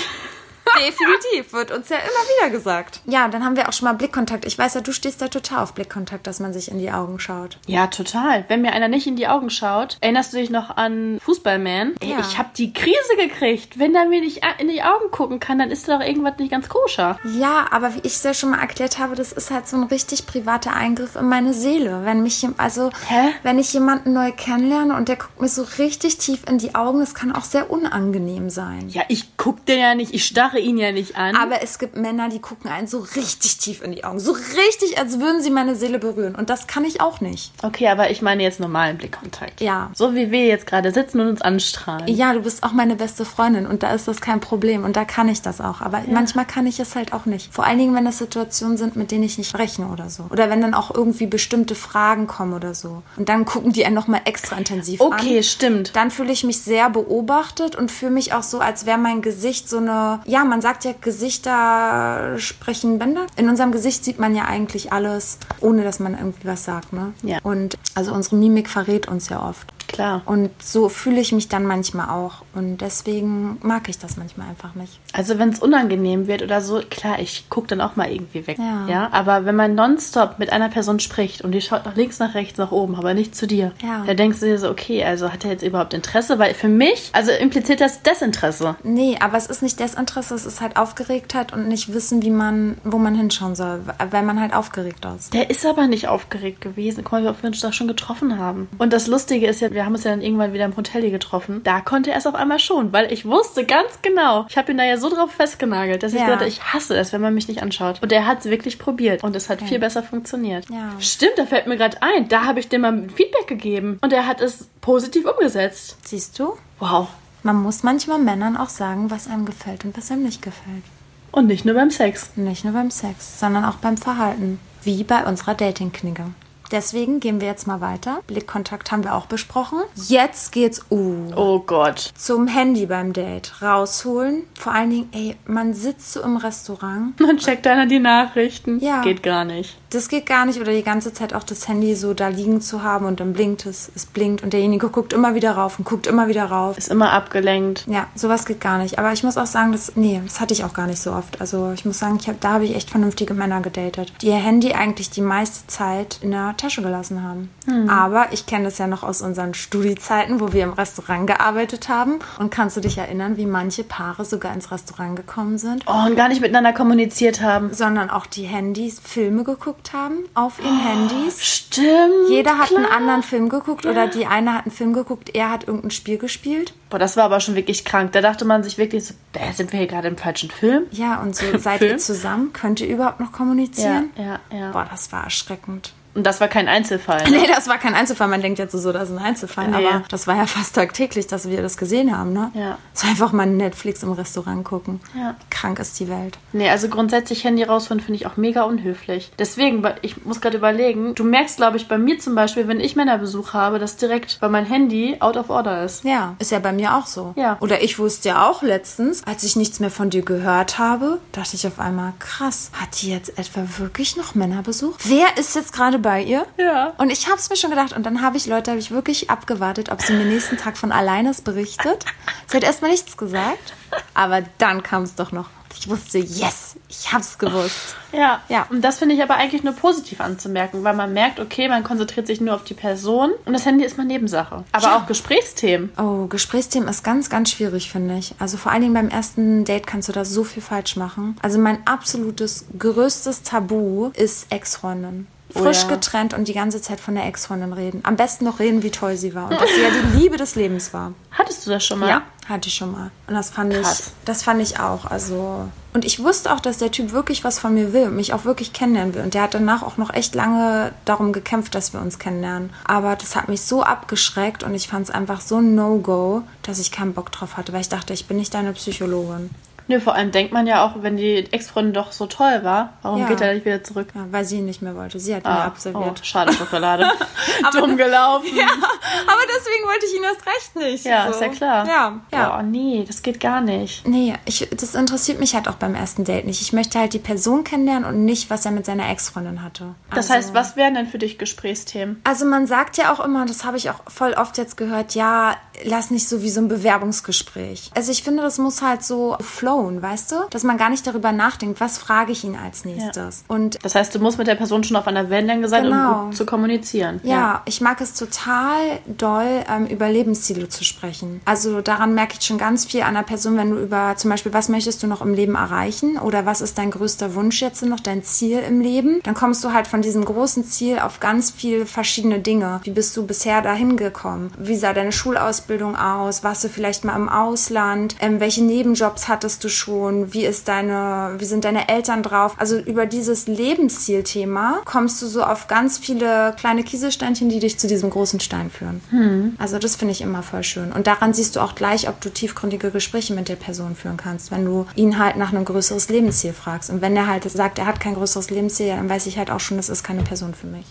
[0.79, 2.07] Definitiv, wird uns ja immer
[2.49, 3.01] wieder gesagt.
[3.07, 4.45] Ja, dann haben wir auch schon mal Blickkontakt.
[4.45, 7.19] Ich weiß ja, du stehst da total auf Blickkontakt, dass man sich in die Augen
[7.19, 7.59] schaut.
[7.67, 8.45] Ja, total.
[8.49, 11.95] Wenn mir einer nicht in die Augen schaut, erinnerst du dich noch an Fußballman?
[12.01, 12.21] Ey, Ja.
[12.21, 13.79] Ich habe die Krise gekriegt.
[13.79, 16.51] Wenn der mir nicht in die Augen gucken kann, dann ist da doch irgendwas nicht
[16.51, 17.19] ganz koscher.
[17.39, 19.85] Ja, aber wie ich es ja schon mal erklärt habe, das ist halt so ein
[19.85, 22.01] richtig privater Eingriff in meine Seele.
[22.05, 23.31] Wenn mich, also, Hä?
[23.43, 27.01] wenn ich jemanden neu kennenlerne und der guckt mir so richtig tief in die Augen,
[27.01, 28.89] das kann auch sehr unangenehm sein.
[28.89, 31.37] Ja, ich guck den ja nicht, ich starre ihn ja nicht an.
[31.37, 34.19] Aber es gibt Männer, die gucken einen so richtig tief in die Augen.
[34.19, 36.35] So richtig, als würden sie meine Seele berühren.
[36.35, 37.53] Und das kann ich auch nicht.
[37.63, 39.61] okay, aber ich meine jetzt normalen Blickkontakt.
[39.61, 39.91] Ja.
[39.95, 42.09] So wie wir jetzt gerade sitzen und uns anstrahlen.
[42.09, 45.05] Ja, du bist auch meine beste Freundin und da ist das kein Problem und da
[45.05, 45.81] kann ich das auch.
[45.81, 47.53] Aber manchmal kann ich es halt auch nicht.
[47.53, 50.27] Vor allen Dingen, wenn das Situationen sind, mit denen ich nicht rechne oder so.
[50.31, 53.03] Oder wenn dann auch irgendwie bestimmte Fragen kommen oder so.
[53.17, 55.09] Und dann gucken die einen nochmal extra intensiv an.
[55.09, 55.95] Okay, stimmt.
[55.95, 59.69] Dann fühle ich mich sehr beobachtet und fühle mich auch so, als wäre mein Gesicht
[59.69, 63.27] so eine, ja, man sagt ja, Gesichter sprechen Bänder.
[63.37, 67.13] In unserem Gesicht sieht man ja eigentlich alles, ohne dass man irgendwie was sagt, ne?
[67.23, 67.39] Ja.
[67.43, 69.73] Und also unsere Mimik verrät uns ja oft.
[69.89, 70.23] Klar.
[70.27, 72.43] Und so fühle ich mich dann manchmal auch.
[72.55, 74.99] Und deswegen mag ich das manchmal einfach nicht.
[75.13, 78.59] Also wenn es unangenehm wird oder so, klar, ich guck dann auch mal irgendwie weg.
[78.59, 78.87] Ja.
[78.89, 79.09] ja.
[79.13, 82.59] Aber wenn man nonstop mit einer Person spricht und die schaut nach links, nach rechts,
[82.59, 84.05] nach oben, aber nicht zu dir, Ja.
[84.07, 86.39] da denkst du dir so, okay, also hat er jetzt überhaupt Interesse?
[86.39, 88.77] Weil für mich, also impliziert das Desinteresse.
[88.83, 92.79] Nee, aber es ist nicht Desinteresse, es ist halt Aufgeregtheit und nicht wissen, wie man,
[92.85, 93.81] wo man hinschauen soll,
[94.11, 95.33] weil man halt aufgeregt ist.
[95.35, 97.03] Der ist aber nicht aufgeregt gewesen.
[97.05, 98.69] Guck mal, wie oft wir uns da schon getroffen haben.
[98.79, 101.13] Und das Lustige ist ja, wir haben uns ja dann irgendwann wieder im Hotel hier
[101.13, 101.61] getroffen.
[101.63, 104.79] Da konnte er es auf einmal schon, weil ich wusste ganz genau, ich habe ihn
[104.79, 106.25] da ja so drauf festgenagelt, dass ich Ja.
[106.25, 108.03] gesagt habe, ich hasse es, wenn man mich nicht anschaut.
[108.03, 110.69] Und er hat es wirklich probiert und es hat viel besser funktioniert.
[110.69, 110.91] Ja.
[110.99, 112.29] Stimmt, da fällt mir gerade ein.
[112.29, 115.97] Da habe ich dem mal Feedback gegeben und er hat es positiv umgesetzt.
[116.03, 116.55] Siehst du?
[116.81, 117.09] Wow.
[117.43, 120.83] Man muss manchmal Männern auch sagen, was einem gefällt und was einem nicht gefällt.
[121.31, 122.31] Und nicht nur beim Sex.
[122.37, 124.59] Nicht nur beim Sex, sondern auch beim Verhalten.
[124.83, 126.25] Wie bei unserer Dating-Knigge.
[126.71, 128.21] Deswegen gehen wir jetzt mal weiter.
[128.27, 129.79] Blickkontakt haben wir auch besprochen.
[130.09, 132.13] Jetzt geht's uh, Oh Gott.
[132.17, 133.53] zum Handy beim Date.
[133.63, 134.45] Rausholen.
[134.59, 137.19] Vor allen Dingen, ey, man sitzt so im Restaurant.
[137.21, 138.81] Man checkt einer die Nachrichten.
[138.81, 139.03] Ja.
[139.03, 139.77] Geht gar nicht.
[139.91, 140.61] Das geht gar nicht.
[140.61, 143.67] Oder die ganze Zeit auch das Handy so da liegen zu haben und dann blinkt
[143.67, 143.91] es.
[143.95, 146.79] Es blinkt und derjenige guckt immer wieder rauf und guckt immer wieder rauf.
[146.79, 147.85] Ist immer abgelenkt.
[147.87, 148.99] Ja, sowas geht gar nicht.
[148.99, 151.41] Aber ich muss auch sagen, das, nee, das hatte ich auch gar nicht so oft.
[151.41, 154.37] Also ich muss sagen, ich hab, da habe ich echt vernünftige Männer gedatet, die ihr
[154.37, 157.51] Handy eigentlich die meiste Zeit in der Tasche gelassen haben.
[157.89, 162.19] Aber ich kenne das ja noch aus unseren Studiezeiten, wo wir im Restaurant gearbeitet haben.
[162.39, 165.85] Und kannst du dich erinnern, wie manche Paare sogar ins Restaurant gekommen sind?
[165.87, 167.73] Oh, und gar nicht miteinander kommuniziert haben.
[167.73, 171.45] Sondern auch die Handys Filme geguckt haben auf ihren Handys.
[171.45, 172.29] Stimmt.
[172.29, 172.97] Jeder hat einen klar.
[172.97, 176.75] anderen Film geguckt oder die eine hat einen Film geguckt, er hat irgendein Spiel gespielt.
[176.91, 178.13] Boah, das war aber schon wirklich krank.
[178.13, 180.85] Da dachte man sich wirklich so, äh, sind wir hier gerade im falschen Film?
[180.91, 181.99] Ja, und so seid ihr Film?
[181.99, 182.53] zusammen?
[182.53, 184.11] Könnt ihr überhaupt noch kommunizieren?
[184.17, 184.71] ja, ja.
[184.73, 185.93] Boah, das war erschreckend.
[186.17, 187.25] Und das war kein Einzelfall.
[187.27, 187.39] Ne?
[187.39, 188.29] Nee, das war kein Einzelfall.
[188.29, 189.69] Man denkt jetzt so, das ist ein Einzelfall.
[189.69, 189.77] Nee.
[189.77, 192.51] Aber das war ja fast tagtäglich, dass wir das gesehen haben, ne?
[192.55, 192.79] Ja.
[192.95, 195.01] So einfach mal Netflix im Restaurant gucken.
[195.15, 195.35] Ja.
[195.51, 196.39] Krank ist die Welt.
[196.53, 199.33] Nee, also grundsätzlich Handy rausholen finde ich auch mega unhöflich.
[199.39, 202.97] Deswegen, ich muss gerade überlegen, du merkst, glaube ich, bei mir zum Beispiel, wenn ich
[202.97, 206.05] Männerbesuch habe, dass direkt, weil mein Handy out of order ist.
[206.05, 207.35] Ja, ist ja bei mir auch so.
[207.37, 207.57] Ja.
[207.61, 211.57] Oder ich wusste ja auch letztens, als ich nichts mehr von dir gehört habe, dachte
[211.57, 214.95] ich auf einmal, krass, hat die jetzt etwa wirklich noch Männerbesuch?
[215.05, 216.47] Wer ist jetzt gerade bei ihr?
[216.57, 216.93] Ja.
[216.99, 219.29] Und ich habe es mir schon gedacht und dann habe ich, Leute, habe ich wirklich
[219.29, 222.05] abgewartet, ob sie mir nächsten Tag von alleine es berichtet.
[222.47, 223.75] Sie hat erstmal nichts gesagt,
[224.15, 225.49] aber dann kam es doch noch.
[225.79, 227.97] Ich wusste, yes, ich hab's gewusst.
[228.13, 228.67] Ja, Ja.
[228.71, 232.27] Und das finde ich aber eigentlich nur positiv anzumerken, weil man merkt, okay, man konzentriert
[232.29, 234.65] sich nur auf die Person und das Handy ist mal Nebensache.
[234.73, 234.97] Aber Ja.
[234.97, 235.91] auch Gesprächsthemen.
[235.99, 238.33] Oh, Gesprächsthemen ist ganz, ganz schwierig, finde ich.
[238.39, 241.37] Also vor allen Dingen beim ersten Date kannst du da so viel falsch machen.
[241.43, 245.27] Also mein absolutes größtes Tabu ist Ex-Freundin.
[245.55, 245.89] Oh Frisch ja.
[245.89, 248.01] getrennt und die ganze Zeit von der Ex-Freundin reden.
[248.03, 249.51] Am besten noch reden, wie toll sie war.
[249.51, 251.13] Und dass sie ja die Liebe des Lebens war.
[251.31, 252.23] Hattest du das schon mal?
[252.49, 253.11] hatte ich schon mal.
[253.27, 254.13] Und das fand ich, Krass.
[254.25, 255.05] das fand ich auch.
[255.05, 258.35] Also und ich wusste auch, dass der Typ wirklich was von mir will und mich
[258.35, 259.23] auch wirklich kennenlernen will.
[259.23, 262.71] Und der hat danach auch noch echt lange darum gekämpft, dass wir uns kennenlernen.
[262.85, 266.79] Aber das hat mich so abgeschreckt und ich fand es einfach so ein No-Go, dass
[266.79, 269.51] ich keinen Bock drauf hatte, weil ich dachte, ich bin nicht deine Psychologin.
[269.89, 273.21] Nö, vor allem denkt man ja auch, wenn die Ex-Freundin doch so toll war, warum
[273.21, 273.27] Ja.
[273.29, 274.09] geht er nicht wieder zurück?
[274.15, 275.21] Ja, weil sie ihn nicht mehr wollte.
[275.21, 276.05] Sie hat ihn Ah, absolviert.
[276.21, 277.09] oh, schade Schokolade.
[277.73, 278.49] Dumm gelaufen.
[278.57, 281.05] Ja, aber deswegen wollte ich ihn erst recht nicht.
[281.05, 281.31] Ja, so.
[281.35, 281.87] ist ja klar.
[281.87, 282.59] Ja, ja.
[282.59, 284.07] Oh, nee, das geht gar nicht.
[284.07, 286.61] Nee, ich, das interessiert mich halt auch beim ersten Date nicht.
[286.63, 289.95] Ich möchte halt die Person kennenlernen und nicht, was er mit seiner Ex-Freundin hatte.
[290.11, 292.21] Das Also- heißt, was wären denn für dich Gesprächsthemen?
[292.25, 295.55] Also man sagt ja auch immer, das habe ich auch voll oft jetzt gehört, ja,
[295.85, 297.91] lass nicht so wie so ein Bewerbungsgespräch.
[297.95, 299.37] Also ich finde, das muss halt so
[299.77, 300.37] flowen, weißt du?
[300.51, 303.45] Dass man gar nicht darüber nachdenkt, was frage ich ihn als nächstes.
[303.49, 306.21] Und Das heißt, du musst mit der Person schon auf einer Wellenlänge sein, Genau.
[306.21, 307.21] um gut zu kommunizieren.
[307.23, 311.41] Ja, ich mag es total doll, ähm, über Lebensziele zu sprechen.
[311.45, 314.53] Also daran merke ich schon ganz viel an einer Person, wenn du über zum Beispiel,
[314.53, 318.01] was möchtest du noch im Leben erreichen oder was ist dein größter Wunsch jetzt noch,
[318.01, 321.87] dein Ziel im Leben, dann kommst du halt von diesem großen Ziel auf ganz viele
[321.87, 322.81] verschiedene Dinge.
[322.85, 324.51] Wie bist du bisher dahin gekommen?
[324.59, 326.43] Wie sah deine Schulausbildung aus?
[326.45, 328.17] Warst du vielleicht mal im Ausland?
[328.21, 330.33] Ähm, welche Nebenjobs hattest du schon?
[330.33, 332.55] Wie ist deine, wie sind deine Eltern drauf?
[332.59, 337.87] Also über dieses Lebenszielthema kommst du so auf ganz viele kleine Kieselsteinchen, die dich zu
[337.87, 339.57] diesem großen Stein führen.
[339.59, 340.93] Also das finde ich immer voll schön.
[340.93, 344.51] Und daran siehst du auch gleich, ob du tiefgründige Gespräche mit der Person führen kannst,
[344.51, 346.91] wenn du ihn halt nach einem größeres Lebensziel fragst.
[346.91, 349.61] Und wenn er halt sagt, er hat kein größeres Lebensziel, dann weiß ich halt auch
[349.61, 350.87] schon, das ist keine Person für mich.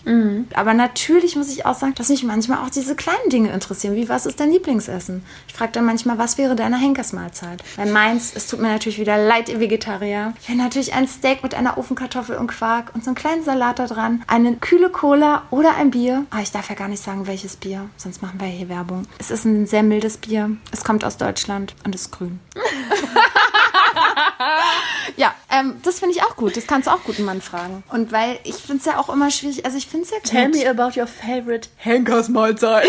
[0.54, 4.08] Aber natürlich muss ich auch sagen, dass mich manchmal auch diese kleinen Dinge interessieren, wie
[4.08, 5.22] was ist dein Lieblingsessen?
[5.48, 7.62] Ich frage dann manchmal, was wäre deine Henkersmahlzeit?
[7.76, 11.78] Weil meins, es tut mir natürlich wieder leid, Vegetarier, wäre natürlich ein Steak mit einer
[11.78, 15.90] Ofenkartoffel und Quark und so einen kleinen Salat da dran, eine kühle Cola oder ein
[15.90, 16.26] Bier.
[16.30, 19.06] Aber ich darf ja gar nicht sagen, welches Bier, sonst machen wir hier Werbung.
[19.18, 20.50] Es ist ein sehr mildes Bier.
[20.72, 22.40] Es kommt aus Deutschland und ist grün.
[25.16, 26.56] Ja, ähm, das finde ich auch gut.
[26.56, 27.82] Das kannst du auch guten Mann fragen.
[27.90, 30.30] Und weil ich finde es ja auch immer schwierig, also ich finde es ja gut.
[30.30, 32.86] Tell me about your favorite Henkersmahlzeit.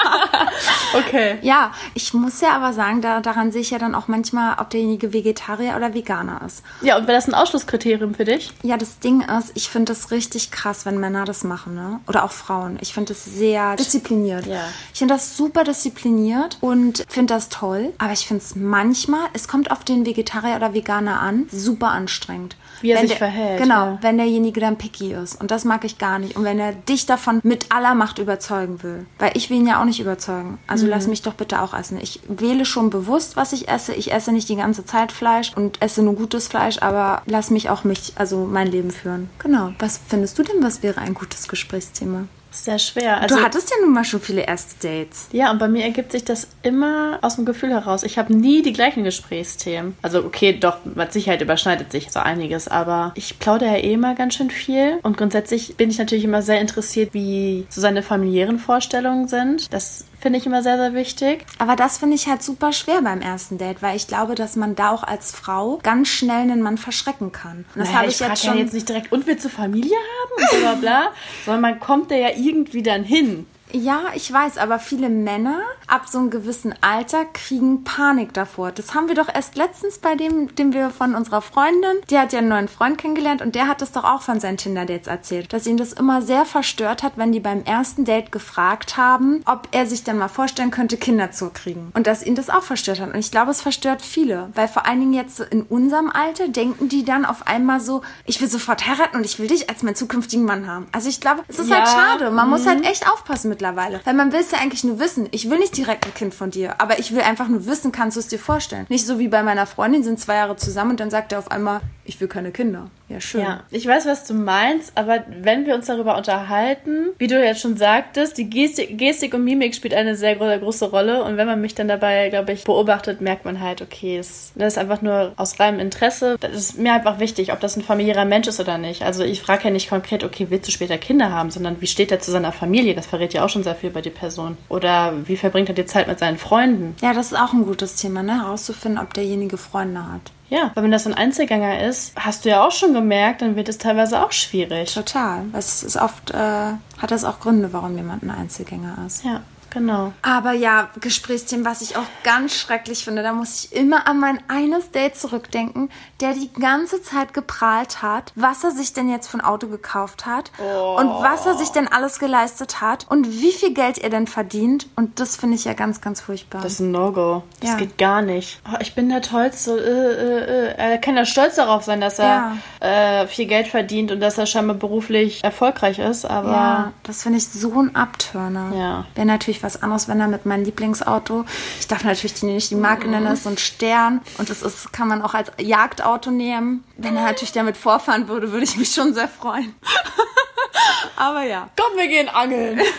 [0.94, 1.38] okay.
[1.42, 4.70] Ja, ich muss ja aber sagen, da, daran sehe ich ja dann auch manchmal, ob
[4.70, 6.62] derjenige Vegetarier oder Veganer ist.
[6.82, 8.52] Ja, und wäre das ein Ausschlusskriterium für dich?
[8.62, 12.00] Ja, das Ding ist, ich finde das richtig krass, wenn Männer das machen, ne?
[12.06, 12.78] Oder auch Frauen.
[12.80, 14.46] Ich finde das sehr diszipliniert.
[14.46, 14.64] Ja.
[14.92, 17.92] Ich finde das super diszipliniert und finde das toll.
[17.98, 22.56] Aber ich finde es manchmal, es kommt auf den Vegetarier oder Veganer an, super anstrengend.
[22.80, 23.98] Wie er Wenn sich der, verhält, Genau, ja.
[24.00, 25.38] wenn derjenige dann picky ist.
[25.40, 26.36] Und das mag ich gar nicht.
[26.36, 29.06] Und wenn er dich davon mit aller Macht überzeugen will.
[29.18, 30.58] Weil ich will ihn ja auch nicht überzeugen.
[30.66, 30.90] Also Mhm.
[30.90, 31.98] lass mich doch bitte auch essen.
[32.00, 33.92] Ich wähle schon bewusst, was ich esse.
[33.94, 37.68] Ich esse nicht die ganze Zeit Fleisch und esse nur gutes Fleisch, aber lass mich
[37.68, 39.28] auch mich, also mein Leben führen.
[39.38, 39.72] Genau.
[39.78, 42.24] Was findest du denn, was wäre ein gutes Gesprächsthema?
[42.50, 43.20] Sehr schwer.
[43.20, 45.28] Also, du hattest ja nun mal schon viele erste Dates.
[45.32, 48.02] ja, und bei mir ergibt sich das immer aus dem Gefühl heraus.
[48.02, 49.96] Ich habe nie die gleichen Gesprächsthemen.
[50.02, 54.14] Also okay, doch, mit Sicherheit überschneidet sich so einiges, aber ich plaudere ja eh immer
[54.14, 54.98] ganz schön viel.
[55.02, 59.72] Und grundsätzlich bin ich natürlich immer sehr interessiert, wie so seine familiären Vorstellungen sind.
[59.72, 61.44] Das finde ich immer sehr, sehr wichtig.
[61.58, 64.74] Aber das finde ich halt super schwer beim ersten Date, weil ich glaube, dass man
[64.76, 67.64] da auch als Frau ganz schnell einen Mann verschrecken kann.
[67.74, 68.58] Und das Naja, habe ich, frag jetzt ja schon.
[68.58, 70.32] jetzt nicht direkt, und willst du Familie haben?
[70.42, 71.12] Und bla bla bla.
[71.44, 73.46] Sondern man kommt da ja irgendwie dann hin.
[73.72, 78.72] Ja, ich weiß, aber viele Männer ab so einem gewissen Alter kriegen Panik davor.
[78.72, 82.32] Das haben wir doch erst letztens bei dem, dem wir von unserer Freundin, die hat
[82.32, 85.52] ja einen neuen Freund kennengelernt und der hat es doch auch von seinen Tinder-Dates erzählt,
[85.52, 89.68] dass ihn das immer sehr verstört hat, wenn die beim ersten Date gefragt haben, ob
[89.72, 91.90] er sich dann mal vorstellen könnte, Kinder zu kriegen.
[91.94, 93.12] Und dass ihn das auch verstört hat.
[93.12, 96.48] Und ich glaube, es verstört viele, weil vor allen Dingen jetzt so in unserem Alter
[96.48, 99.82] denken die dann auf einmal so, ich will sofort heiraten und ich will dich als
[99.82, 100.86] meinen zukünftigen Mann haben.
[100.92, 102.30] Also ich glaube, es ist halt Ja, schade.
[102.30, 104.00] Man muss halt echt aufpassen mittlerweile.
[104.04, 105.28] Weil man will es ja eigentlich nur wissen.
[105.30, 108.16] Ich will nicht direkt ein Kind von dir, aber ich will einfach nur wissen, kannst
[108.16, 108.86] du es dir vorstellen.
[108.88, 111.50] Nicht so wie bei meiner Freundin, sind zwei Jahre zusammen und dann sagt er auf
[111.50, 112.90] einmal, ich will keine Kinder.
[113.08, 113.40] Ja, schön.
[113.40, 117.60] Ja, ich weiß, was du meinst, aber wenn wir uns darüber unterhalten, wie du jetzt
[117.60, 121.46] schon sagtest, die Gestik, Gestik und Mimik spielt eine sehr gro große Rolle und wenn
[121.46, 125.02] man mich dann dabei, glaube ich, beobachtet, merkt man halt, okay, es, das ist einfach
[125.02, 126.36] nur aus reinem Interesse.
[126.40, 129.02] Das ist mir einfach wichtig, ob das ein familiärer Mensch ist oder nicht.
[129.02, 132.12] Also ich frage ja nicht konkret, okay, willst du später Kinder haben, sondern wie steht
[132.12, 132.94] er zu seiner Familie?
[132.94, 134.56] Das verrät ja auch schon sehr viel über die Person.
[134.68, 136.94] Oder wie verbringt er die Zeit mit seinen Freunden?
[137.02, 138.42] Ja, das ist auch ein gutes Thema, ne?
[138.42, 140.32] Herauszufinden, ob derjenige Freunde hat.
[140.48, 143.68] Ja, weil wenn das ein Einzelgänger ist, hast du ja auch schon gemerkt, dann wird
[143.68, 144.92] es teilweise auch schwierig.
[144.92, 145.44] Total.
[145.52, 149.24] Es ist oft, äh, hat das auch Gründe, warum jemand ein Einzelgänger ist.
[149.24, 150.12] Ja, genau.
[150.22, 154.38] Aber ja, Gesprächsthemen, was ich auch ganz schrecklich finde, da muss ich immer an mein
[154.48, 155.90] eines Date zurückdenken,
[156.20, 160.26] der die ganze Zeit geprahlt hat, was er sich denn jetzt für ein Auto gekauft
[160.26, 164.26] hat und was er sich denn alles geleistet hat und wie viel Geld er denn
[164.26, 164.88] verdient.
[164.96, 166.60] Und das finde ich ja ganz, ganz furchtbar.
[166.62, 167.42] Das ist ein No-Go.
[167.60, 167.76] Das Ja.
[167.76, 168.60] geht gar nicht.
[168.70, 169.72] Oh, ich bin der Tollste.
[169.78, 170.90] Äh, äh, äh.
[170.92, 174.46] Er kann ja stolz darauf sein, dass er äh, viel Geld verdient und dass er
[174.46, 178.72] scheinbar beruflich erfolgreich ist, aber ja, das finde ich so ein Abturner.
[178.74, 179.04] Ja.
[179.14, 181.44] Wer natürlich natürlich was anderes, wenn er mit meinem Lieblingsauto,
[181.78, 184.92] ich darf natürlich nicht die Marke nennen, das ist so ein Stern und das ist,
[184.92, 186.84] kann man auch als Jagdauto nehmen.
[186.96, 189.74] Wenn er natürlich damit vorfahren würde, würde ich mich schon sehr freuen.
[191.16, 191.68] Aber ja.
[191.76, 192.80] Komm, wir gehen angeln.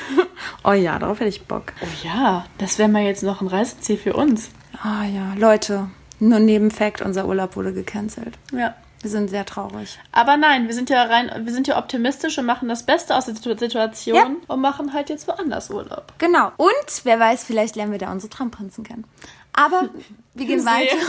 [0.63, 1.73] Oh ja, darauf hätte ich Bock.
[1.81, 4.49] Oh ja, das wäre mal jetzt noch ein Reiseziel für uns.
[4.83, 5.87] Ah ja, Leute,
[6.19, 8.37] nur Nebenfakt, unser Urlaub wurde gecancelt.
[8.51, 8.75] Ja.
[9.01, 9.97] Wir sind sehr traurig.
[10.11, 13.25] Aber nein, wir sind ja rein, wir sind ja optimistisch und machen das Beste aus
[13.25, 14.29] der Situ- Situation Ja.
[14.47, 16.13] und machen halt jetzt woanders Urlaub.
[16.19, 16.51] Genau.
[16.57, 16.71] Und
[17.03, 19.05] wer weiß, vielleicht lernen wir da unsere Traumprinzen kennen.
[19.53, 19.89] Aber
[20.33, 20.95] wir gehen weiter.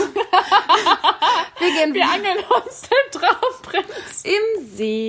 [1.59, 4.23] Wir gehen Wir angeln uns den Traumprinz.
[4.23, 5.07] im See.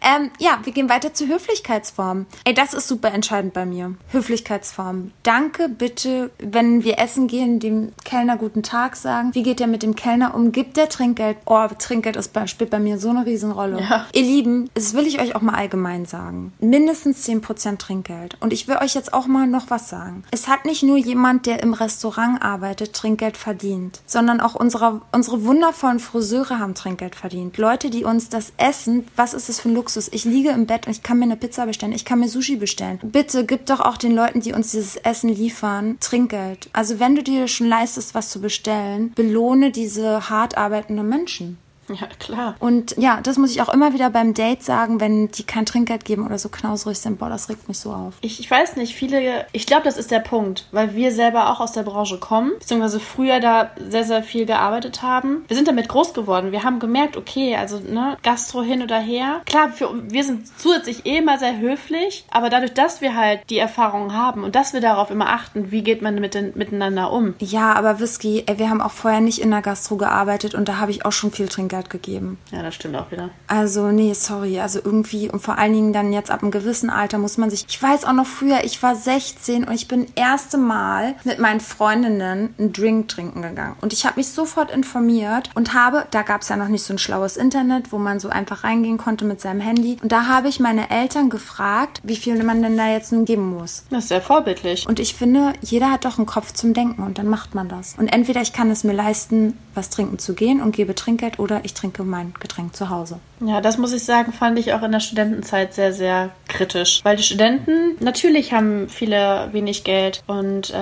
[0.00, 2.26] Ähm, ja, wir gehen weiter zu Höflichkeitsformen.
[2.44, 3.94] Ey, das ist super entscheidend bei mir.
[4.10, 5.12] Höflichkeitsformen.
[5.22, 9.30] Danke, bitte, wenn wir essen gehen, dem Kellner guten Tag sagen.
[9.34, 10.50] Wie geht der mit dem Kellner um?
[10.50, 11.36] Gibt der Trinkgeld?
[11.46, 13.80] Oh, Trinkgeld ist bei, spielt bei mir so eine Riesenrolle.
[13.80, 14.06] Ja.
[14.14, 16.52] Ihr Lieben, das will ich euch auch mal allgemein sagen.
[16.58, 18.36] Mindestens 10% Trinkgeld.
[18.40, 20.24] Und ich will euch jetzt auch mal noch was sagen.
[20.32, 25.44] Es hat nicht nur jemand, der im Restaurant arbeitet, Trinkgeld verdient, sondern auch unsere, unsere
[25.44, 27.58] wundervollen Friseure haben Trinkgeld verdient.
[27.58, 30.08] Leute, die uns das Essen, was ist das für ein Luxus?
[30.12, 32.56] Ich liege im Bett und ich kann mir eine Pizza bestellen, ich kann mir Sushi
[32.56, 32.98] bestellen.
[33.02, 36.70] Bitte gib doch auch den Leuten, die uns dieses Essen liefern, Trinkgeld.
[36.72, 41.58] Also wenn du dir schon leistest, was zu bestellen, belohne diese hart arbeitenden Menschen.
[42.00, 42.56] Ja, klar.
[42.58, 46.04] Und ja, das muss ich auch immer wieder beim Date sagen, wenn die kein Trinkgeld
[46.04, 47.18] geben oder so knauserig sind.
[47.18, 48.14] Boah, das regt mich so auf.
[48.20, 51.60] Ich, ich weiß nicht, viele, ich glaube, das ist der Punkt, weil wir selber auch
[51.60, 55.44] aus der Branche kommen, beziehungsweise früher da sehr, sehr viel gearbeitet haben.
[55.46, 56.52] Wir sind damit groß geworden.
[56.52, 59.42] Wir haben gemerkt, okay, also, ne, Gastro hin oder her.
[59.44, 63.58] Klar, für, wir sind zusätzlich eh immer sehr höflich, aber dadurch, dass wir halt die
[63.58, 67.34] Erfahrungen haben und dass wir darauf immer achten, wie geht man mit den, miteinander um.
[67.38, 70.78] Ja, aber Whisky, ey, wir haben auch vorher nicht in der Gastro gearbeitet und da
[70.78, 72.38] habe ich auch schon viel Trinkgeld gegeben.
[72.50, 73.30] Ja, das stimmt auch wieder.
[73.46, 74.60] Also, nee, sorry.
[74.60, 77.64] Also irgendwie und vor allen Dingen dann jetzt ab einem gewissen Alter muss man sich.
[77.68, 81.60] Ich weiß auch noch früher, ich war 16 und ich bin erste Mal mit meinen
[81.60, 83.76] Freundinnen einen Drink trinken gegangen.
[83.80, 86.94] Und ich habe mich sofort informiert und habe, da gab es ja noch nicht so
[86.94, 89.96] ein schlaues Internet, wo man so einfach reingehen konnte mit seinem Handy.
[90.02, 93.54] Und da habe ich meine Eltern gefragt, wie viel man denn da jetzt nun geben
[93.54, 93.84] muss.
[93.90, 94.86] Das ist sehr vorbildlich.
[94.86, 97.94] Und ich finde, jeder hat doch einen Kopf zum Denken und dann macht man das.
[97.98, 101.63] Und entweder ich kann es mir leisten, was trinken zu gehen und gebe Trinkgeld oder
[101.64, 103.18] ich trinke mein Getränk zu Hause.
[103.40, 107.00] Ja, das muss ich sagen, fand ich auch in der Studentenzeit sehr, sehr kritisch.
[107.04, 110.74] Weil die Studenten, natürlich haben viele wenig Geld und äh,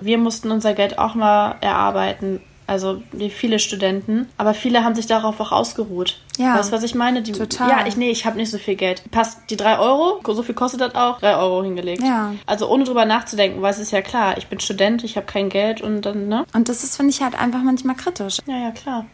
[0.00, 2.40] wir mussten unser Geld auch mal erarbeiten.
[2.70, 4.28] Also wie viele Studenten.
[4.36, 6.20] Aber viele haben sich darauf auch ausgeruht.
[6.38, 7.20] Ja, Weißt du, was ich meine?
[7.20, 7.68] Die, total.
[7.68, 9.02] Ja, ich, nee, ich habe nicht so viel Geld.
[9.10, 12.00] Passt die drei Euro, so viel kostet das auch, drei Euro hingelegt.
[12.00, 12.32] Ja.
[12.46, 15.48] Also ohne drüber nachzudenken, weil es ist ja klar, ich bin Student, ich habe kein
[15.48, 16.44] Geld und dann, ne?
[16.54, 18.38] Und das ist, finde ich, halt einfach manchmal kritisch.
[18.46, 19.04] Ja, ja, klar.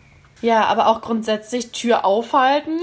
[0.41, 2.79] Ja, aber auch grundsätzlich Tür aufhalten.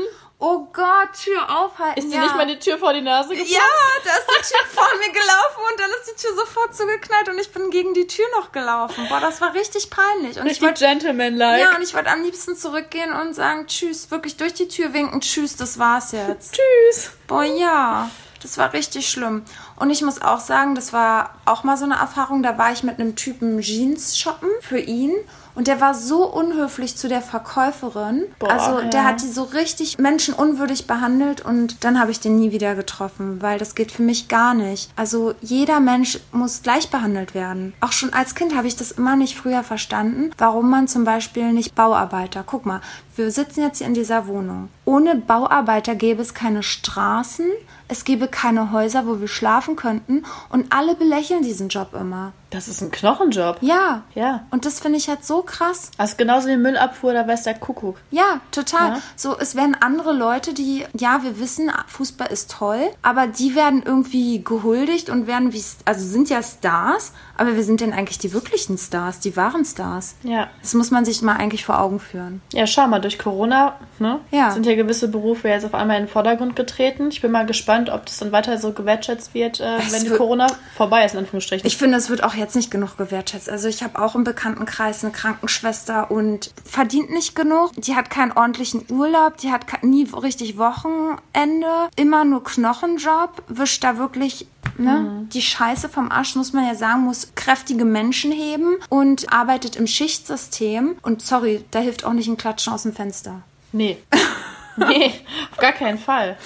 [0.46, 2.00] Oh Gott, Tür aufhalten.
[2.00, 2.24] Ist dir ja.
[2.24, 3.50] nicht mal die Tür vor die Nase geplatzt?
[3.50, 3.60] Ja,
[4.04, 7.40] da ist die Tür vor mir gelaufen und dann ist die Tür sofort zugeknallt und
[7.40, 9.08] ich bin gegen die Tür noch gelaufen.
[9.08, 10.38] Boah, das war richtig peinlich.
[10.38, 11.62] Und ich Richtig wollte gentleman-like.
[11.62, 15.22] ja, und ich wollte am liebsten zurückgehen und sagen Tschüss, wirklich durch die Tür winken,
[15.22, 16.56] Tschüss, das war's jetzt.
[16.56, 17.12] Tschüss.
[17.26, 19.46] Boah, ja, das war richtig schlimm.
[19.76, 22.44] Und ich muss auch sagen, das war auch mal so eine Erfahrung.
[22.44, 25.14] Da war ich mit einem Typen Jeans shoppen für ihn.
[25.56, 28.24] Und der war so unhöflich zu der Verkäuferin.
[28.40, 29.04] Boah, also der ja.
[29.04, 33.60] hat die so richtig menschenunwürdig behandelt und dann habe ich den nie wieder getroffen, weil
[33.60, 34.92] das geht für mich gar nicht.
[34.96, 37.74] Also jeder Mensch muss gleich behandelt werden.
[37.82, 41.54] Auch schon als Kind habe ich das immer nicht früher verstanden, warum man zum Beispiel
[41.54, 42.44] nicht Bauarbeiter.
[42.46, 42.82] Guck mal,
[43.16, 44.70] wir sitzen jetzt hier in dieser Wohnung.
[44.86, 47.46] Ohne Bauarbeiter gäbe es keine Straßen,
[47.88, 52.34] es gäbe keine Häuser, wo wir schlafen könnten und alle belächeln diesen Job immer.
[52.54, 53.58] Das ist ein Knochenjob.
[53.62, 54.04] Ja.
[54.14, 54.46] Ja.
[54.52, 55.90] Und das finde ich halt so krass.
[55.98, 57.98] Also genauso wie Müllabfuhr, da weiß der Kuckuck.
[58.12, 58.90] Ja, total.
[58.90, 59.02] Ja.
[59.16, 63.82] So, es werden andere Leute, die, ja, wir wissen, Fußball ist toll, aber die werden
[63.84, 68.34] irgendwie gehuldigt und werden wie, also sind ja Stars, aber wir sind denn eigentlich die
[68.34, 70.16] wirklichen Stars, die wahren Stars.
[70.22, 70.50] Ja.
[70.62, 72.42] Das muss man sich mal eigentlich vor Augen führen.
[72.54, 74.52] Ja, schau mal, durch Corona ne, Ja.
[74.52, 77.10] sind ja gewisse Berufe jetzt auf einmal in den Vordergrund getreten.
[77.10, 81.04] Ich bin mal gespannt, ob das dann weiter so gewertschätzt wird, äh, wenn Corona vorbei
[81.06, 81.66] ist, in Anführungsstrichen.
[81.66, 83.50] Ich finde, es wird auch jetzt nicht genug gewertschätzt.
[83.50, 87.72] Also ich habe auch im Bekanntenkreis eine Krankenschwester und verdient nicht genug.
[87.78, 93.98] Die hat keinen ordentlichen Urlaub, die hat nie richtig Wochenende, immer nur Knochenjob, wischt da
[93.98, 99.32] wirklich ne, die Scheiße vom Arsch, muss man ja sagen, muss kräftige Menschen heben und
[99.32, 100.98] arbeitet im Schichtsystem.
[101.02, 103.42] Und sorry, da hilft auch nicht ein Klatschen aus dem Fenster.
[103.72, 103.98] nee.
[104.78, 105.14] nee,
[105.52, 106.38] auf gar keinen Fall.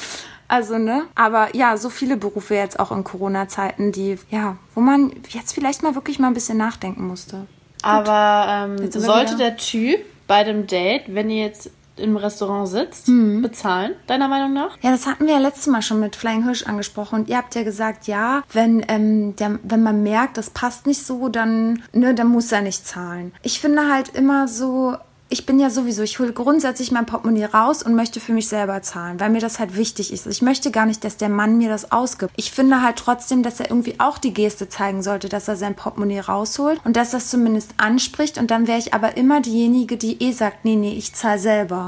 [0.48, 1.04] Also, ne?
[1.16, 5.84] Aber ja, so viele Berufe jetzt auch in Corona-Zeiten, die, ja, wo man jetzt vielleicht
[5.84, 7.48] mal wirklich mal ein bisschen nachdenken musste.
[7.84, 8.48] Aber
[8.80, 13.42] ähm, sollte wieder- der Typ bei dem Date, wenn ihr jetzt im Restaurant sitzt, Mhm.
[13.42, 14.78] bezahlen, deiner Meinung nach?
[14.82, 17.22] Ja, das hatten wir ja letztes Mal schon mit Flying Hirsch angesprochen.
[17.22, 21.04] Und ihr habt ja gesagt, ja, wenn, ähm, der, wenn man merkt, das passt nicht
[21.04, 23.34] so, dann, ne, dann muss er nicht zahlen.
[23.42, 24.96] Ich finde halt immer so,
[25.30, 28.82] ich bin ja sowieso, ich hole grundsätzlich mein Portemonnaie raus und möchte für mich selber
[28.82, 30.26] zahlen, weil mir das halt wichtig ist.
[30.26, 32.32] Ich möchte gar nicht, dass der Mann mir das ausgibt.
[32.38, 35.76] Ich finde halt trotzdem, dass er irgendwie auch die Geste zeigen sollte, dass er sein
[35.76, 38.38] Portemonnaie rausholt und dass das zumindest anspricht.
[38.38, 41.88] Und dann wäre ich aber immer diejenige, die eh sagt, nee, nee, ich zahle selber.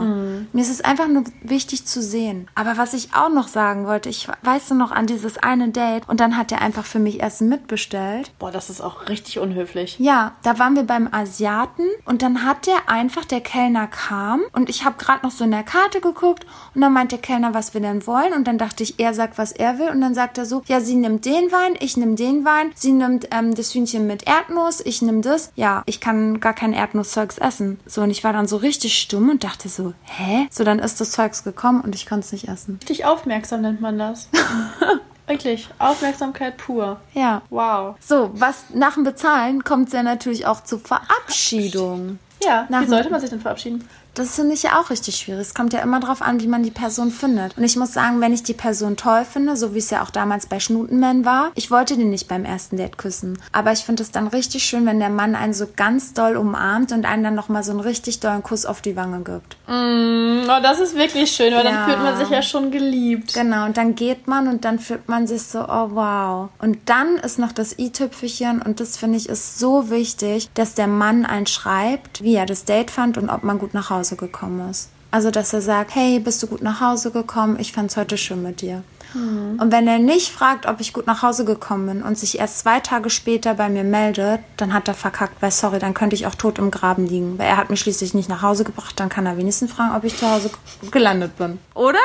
[0.52, 2.48] Mir ist es einfach nur wichtig zu sehen.
[2.56, 6.08] Aber was ich auch noch sagen wollte, ich weiß nur noch an dieses eine Date
[6.08, 8.32] und dann hat er einfach für mich Essen mitbestellt.
[8.38, 9.98] Boah, das ist auch richtig unhöflich.
[10.00, 14.70] Ja, da waren wir beim Asiaten und dann hat der einfach, der Kellner kam und
[14.70, 17.74] ich habe gerade noch so in der Karte geguckt und dann meint der Kellner, was
[17.74, 20.38] wir denn wollen und dann dachte ich, er sagt, was er will und dann sagt
[20.38, 23.74] er so, ja, sie nimmt den Wein, ich nehme den Wein, sie nimmt ähm, das
[23.74, 25.52] Hühnchen mit Erdnuss, ich nehme das.
[25.56, 27.80] Ja, ich kann gar kein Erdnusszeugs essen.
[27.86, 30.48] So und ich war dann so richtig stumm und dachte so, hä?
[30.52, 32.80] So, dann ist das Zeugs gekommen und ich konnte es nicht essen.
[32.82, 34.30] Richtig aufmerksam nennt man das.
[35.28, 37.00] Wirklich, Aufmerksamkeit pur.
[37.14, 37.44] Ja.
[37.52, 37.96] Wow.
[38.00, 42.18] So, was nach dem Bezahlen kommt es ja natürlich auch zur Verabschiedung.
[42.44, 43.88] Ja, Nach wie sollte man sich denn verabschieden?
[44.16, 45.42] Das finde ich ja auch richtig schwierig.
[45.42, 47.58] Es kommt ja immer drauf an, wie man die Person findet.
[47.58, 50.10] Und ich muss sagen, wenn ich die Person toll finde, so wie es ja auch
[50.10, 53.38] damals bei Schnutenman war, ich wollte den nicht beim ersten Date küssen.
[53.52, 56.92] Aber ich finde es dann richtig schön, wenn der Mann einen so ganz doll umarmt
[56.92, 59.58] und einen dann nochmal so einen richtig dollen Kuss auf die Wange gibt.
[59.68, 61.72] Oh, das ist wirklich schön, weil Ja.
[61.72, 63.34] dann fühlt man sich ja schon geliebt.
[63.34, 66.50] Genau, und dann geht man und dann fühlt man sich so, oh wow.
[66.60, 70.88] Und dann ist noch das i-Tüpfelchen und das finde ich ist so wichtig, dass der
[70.88, 74.70] Mann einen schreibt, wie er das Date fand und ob man gut nach Hause gekommen
[74.70, 74.90] ist.
[75.12, 77.58] Also, dass er sagt, hey, bist du gut nach Hause gekommen?
[77.60, 78.84] Ich fand's heute schön mit dir.
[79.14, 82.60] Und wenn er nicht fragt, ob ich gut nach Hause gekommen bin und sich erst
[82.60, 86.28] zwei Tage später bei mir meldet, dann hat er verkackt, weil sorry, dann könnte ich
[86.28, 87.40] auch tot im Graben liegen.
[87.40, 90.04] Weil er hat mich schließlich nicht nach Hause gebracht, dann kann er wenigstens fragen, ob
[90.04, 90.52] ich zu Hause
[90.92, 91.58] gelandet bin.
[91.74, 91.98] Oder?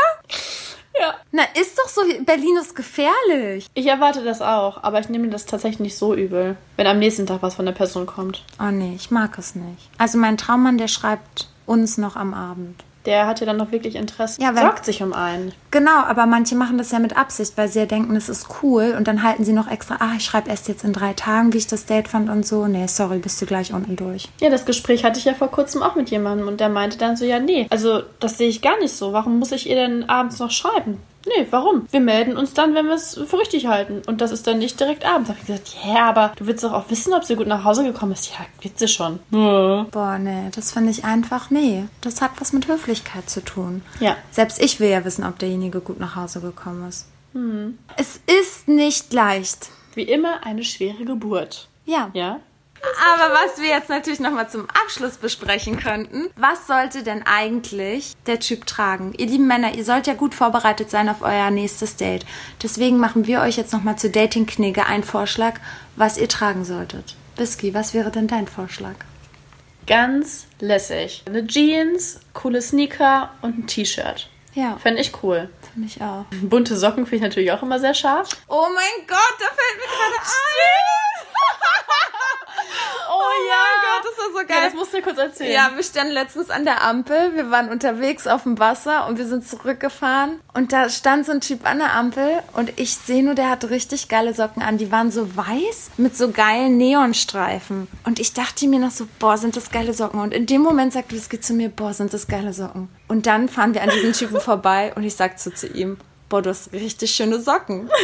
[0.99, 1.15] Ja.
[1.33, 3.67] Na, ist doch so, Berlin ist gefährlich.
[3.75, 7.27] Ich erwarte das auch, aber ich nehme das tatsächlich nicht so übel, wenn am nächsten
[7.27, 8.45] Tag was von der Person kommt.
[8.61, 9.91] Oh nee, ich mag es nicht.
[9.99, 12.85] Also mein Traummann, der schreibt uns noch am Abend.
[13.07, 14.41] Der hat ja dann noch wirklich Interesse.
[14.41, 15.53] Ja, wenn- sorgt sich um einen.
[15.71, 18.95] Genau, aber manche machen das ja mit Absicht, weil sie ja denken, es ist cool
[18.97, 21.59] und dann halten sie noch extra, ah, ich schreibe erst jetzt in drei Tagen, wie
[21.59, 22.67] ich das Date fand und so.
[22.67, 24.29] Nee, sorry, bist du gleich unten durch.
[24.41, 27.17] Ja, das Gespräch hatte ich ja vor kurzem auch mit jemandem und der meinte dann
[27.17, 29.13] so, ja, nee, also das sehe ich gar nicht so.
[29.13, 30.99] Warum muss ich ihr denn abends noch schreiben?
[31.27, 31.87] Nee, warum?
[31.91, 34.03] Wir melden uns dann, wenn wir es für richtig halten.
[34.07, 35.29] Und das ist dann nicht direkt abends.
[35.29, 37.65] Da hab ich gesagt, ja, aber du willst doch auch wissen, ob sie gut nach
[37.65, 38.31] Hause gekommen ist.
[38.31, 39.21] Ja, wird sie schon.
[39.31, 39.87] Ja.
[39.91, 41.85] Boah, nee, das finde ich einfach, nee.
[42.01, 43.83] Das hat was mit Höflichkeit zu tun.
[44.01, 44.17] Ja.
[44.31, 47.07] Selbst ich will ja wissen, ob derjenige gut nach Hause gekommen ist.
[47.97, 49.71] Es ist nicht leicht.
[49.95, 51.69] Wie immer eine schwere Geburt.
[51.85, 52.11] Ja.
[52.13, 52.39] Ja?
[53.13, 58.41] Aber was wir jetzt natürlich nochmal zum Abschluss besprechen könnten, was sollte denn eigentlich der
[58.41, 59.13] Typ tragen?
[59.17, 62.25] Ihr lieben Männer, ihr sollt ja gut vorbereitet sein auf euer nächstes Date.
[62.63, 65.55] Deswegen machen wir euch jetzt nochmal zu Dating-Knigge einen Vorschlag,
[65.97, 67.17] was ihr tragen solltet.
[67.37, 68.95] Whisky, was wäre denn dein Vorschlag?
[69.87, 71.25] Ganz lässig.
[71.27, 74.29] Eine Jeans, coole Sneaker und ein T-Shirt.
[74.55, 75.49] Ja, Fände ich cool.
[75.73, 76.25] finde ich auch.
[76.43, 78.29] Bunte Socken finde ich natürlich auch immer sehr scharf.
[78.49, 81.14] Oh mein Gott, da fällt mir gerade ein.
[83.11, 84.65] Oh, mein Gott, das war so Ja, geil.
[84.71, 85.53] das musst du dir kurz erzählen.
[85.53, 87.35] Ja, wir standen letztens an der Ampel.
[87.35, 90.41] Wir waren unterwegs auf dem Wasser und wir sind zurückgefahren.
[90.55, 93.71] Und da stand so ein Typ an der Ampel und ich sehe nur, der hatte
[93.71, 94.79] richtig geile Socken an.
[94.79, 97.87] Die waren so weiß mit so geilen Neonstreifen.
[98.05, 100.21] Und ich dachte mir noch so, boah, sind das geile Socken.
[100.21, 102.89] Und in dem Moment sagt Whisky zu mir, boah, sind das geile Socken.
[103.09, 106.43] Und dann fahren wir an diesen Typen vorbei und ich sag so zu ihm, boah,
[106.43, 107.89] du hast richtig schöne Socken.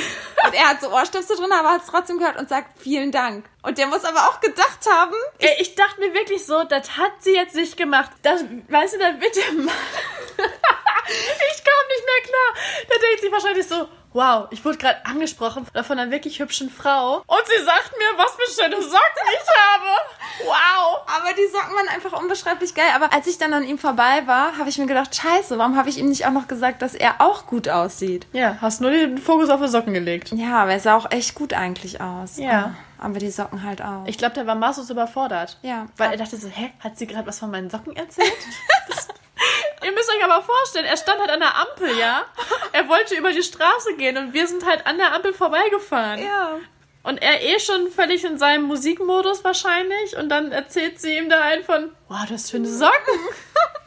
[0.50, 3.48] Und er hat so Ohrstöpsel drin, aber hat es trotzdem gehört und sagt, vielen Dank.
[3.62, 7.12] Und der muss aber auch gedacht haben, Ey, ich dachte mir wirklich so, das hat
[7.20, 8.10] sie jetzt nicht gemacht.
[8.22, 9.68] Das, weißt du, dann der Mann.
[11.06, 12.54] ich kam nicht mehr klar.
[12.88, 17.22] Da denkt sie wahrscheinlich so, wow, ich wurde gerade angesprochen von einer wirklich hübschen Frau.
[17.26, 19.86] Und sie sagt mir, was für schöne Socken ich habe.
[20.44, 21.00] Wow.
[21.06, 22.90] Aber die Socken waren einfach unbeschreiblich geil.
[22.94, 25.88] Aber als ich dann an ihm vorbei war, habe ich mir gedacht, scheiße, warum habe
[25.88, 28.26] ich ihm nicht auch noch gesagt, dass er auch gut aussieht?
[28.32, 30.32] Ja, hast nur den Fokus auf die Socken gelegt.
[30.32, 32.38] Ja, aber er sah auch echt gut eigentlich aus.
[32.38, 32.74] Ja.
[32.98, 34.04] Aber die Socken halt auch.
[34.06, 35.58] Ich glaube, der war maßlos überfordert.
[35.62, 35.86] Ja.
[35.96, 38.30] Weil er dachte so, hä, hat sie gerade was von meinen Socken erzählt?
[39.80, 42.24] Das- Ihr müsst euch aber vorstellen, er stand halt an der Ampel, ja?
[42.72, 46.22] Er wollte über die Straße gehen und wir sind halt an der Ampel vorbeigefahren.
[46.22, 46.58] ja.
[47.02, 51.40] Und er eh schon völlig in seinem Musikmodus wahrscheinlich und dann erzählt sie ihm da
[51.40, 52.92] ein von, wow, du hast schöne Socken.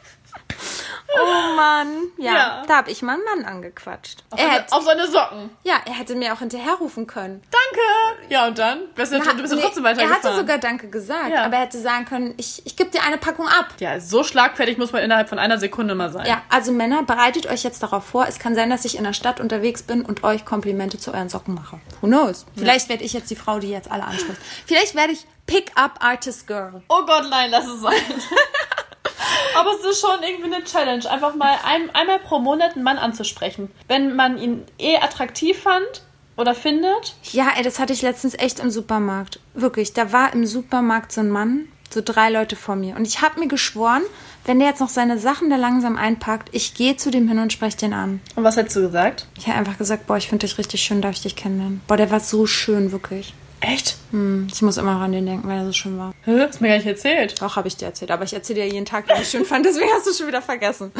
[1.16, 1.88] Oh Mann.
[2.18, 2.62] ja, Ja.
[2.66, 4.24] da habe ich mal einen Mann angequatscht.
[4.30, 5.50] Auf, Er seine, hätte, auf seine Socken.
[5.62, 7.42] ja, er hätte mir auch hinterherrufen können.
[7.50, 8.30] Danke.
[8.32, 8.80] Ja, und dann?
[8.94, 10.22] Bist du, du bist ja Nee, trotzdem er weitergefahren.
[10.24, 11.44] hatte sogar Danke gesagt, Ja.
[11.44, 13.68] aber er hätte sagen können, ich, ich gebe dir eine Packung ab.
[13.78, 16.26] ja, so schlagfertig muss man innerhalb von einer Sekunde mal sein.
[16.26, 18.26] Ja, also Männer, bereitet euch jetzt darauf vor.
[18.26, 21.28] Es kann sein, dass ich in der Stadt unterwegs bin und euch Komplimente zu euren
[21.28, 21.78] Socken mache.
[22.00, 22.46] Who knows?
[22.56, 24.40] Vielleicht werde ich jetzt die Frau, die jetzt alle anspricht.
[24.66, 26.82] Vielleicht werde ich Pick-up Artist Girl.
[26.88, 27.92] Oh Gott, nein, lass es sein.
[29.58, 32.98] Aber es ist schon irgendwie eine Challenge, einfach mal ein, einmal pro Monat einen Mann
[32.98, 33.70] anzusprechen.
[33.88, 36.02] Wenn man ihn eh attraktiv fand
[36.36, 37.14] oder findet.
[37.32, 39.40] Ja, ey, das hatte ich letztens echt im Supermarkt.
[39.54, 42.96] Wirklich, da war im Supermarkt so ein Mann, so drei Leute vor mir.
[42.96, 44.02] Und ich habe mir geschworen,
[44.44, 47.52] wenn der jetzt noch seine Sachen da langsam einpackt, ich gehe zu dem hin und
[47.52, 48.20] spreche den an.
[48.34, 49.26] Und was hättest du gesagt?
[49.38, 51.80] Ich habe einfach gesagt, boah, ich finde dich richtig schön, darf ich dich kennenlernen.
[51.86, 53.32] Boah, der war so schön, wirklich.
[53.64, 53.96] Echt?
[54.10, 56.12] Hm, ich muss immer noch an den denken, weil er so schön war.
[56.24, 56.46] Hä?
[56.46, 57.40] Hast mir gar nicht erzählt.
[57.42, 59.64] Auch habe ich dir erzählt, aber ich erzähle dir jeden Tag, was ich schön fand,
[59.64, 60.92] deswegen hast du schon wieder vergessen.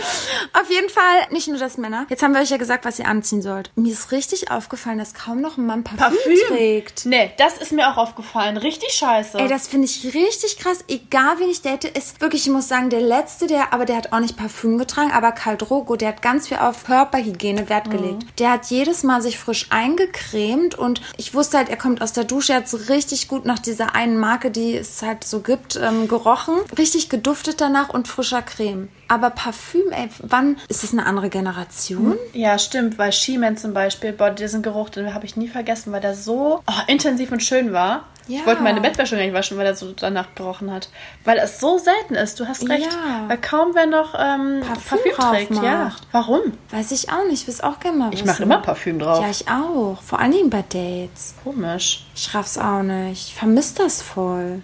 [0.53, 2.07] Auf jeden Fall, nicht nur das Männer.
[2.09, 3.71] Jetzt haben wir euch ja gesagt, was ihr anziehen sollt.
[3.77, 7.05] Mir ist richtig aufgefallen, dass kaum noch ein Mann Parfüm, trägt.
[7.07, 8.57] Nee, das ist mir auch aufgefallen.
[8.57, 9.39] Richtig scheiße.
[9.39, 10.85] Ey, das finde ich richtig krass.
[10.89, 14.13] Egal, wen ich date, ist wirklich, ich muss sagen, der Letzte, der, aber der hat
[14.13, 18.25] auch nicht Parfüm getragen, aber Karl Drogo, der hat ganz viel auf Körperhygiene Wert gelegt.
[18.39, 22.25] Der hat jedes Mal sich frisch eingecremt und ich wusste halt, er kommt aus der
[22.25, 26.55] Dusche, so richtig gut nach dieser einen Marke, die es halt so gibt, ähm, gerochen.
[26.79, 28.89] Richtig geduftet danach und frischer Creme.
[29.15, 32.17] Aber Parfüm, ey, wann ist das eine andere Generation?
[32.33, 36.01] Ja, stimmt, weil She-Man zum Beispiel, boah, diesen Geruch, den habe ich nie vergessen, weil
[36.01, 38.09] der so oh, intensiv und schön war.
[38.27, 38.41] Ja.
[38.41, 40.89] Ich wollte meine Bettwäsche gar nicht waschen, weil er so danach gerochen hat.
[41.25, 42.91] Weil es so selten ist, du hast recht.
[42.91, 43.29] Ja.
[43.29, 45.55] Weil kaum wer noch ähm, Parfüm Parfüm, drauf trägt.
[45.63, 45.85] Ja.
[45.85, 46.09] macht.
[46.11, 46.41] Warum?
[46.71, 48.27] Weiß ich auch nicht, ich will es auch gerne mal Ich wissen.
[48.27, 49.23] mache immer Parfüm drauf.
[49.23, 50.03] Ja, ich auch.
[50.03, 51.35] Vor allen Dingen bei Dates.
[51.45, 52.07] Komisch.
[52.17, 53.29] Ich raff's auch nicht.
[53.29, 54.61] Ich vermisse das voll.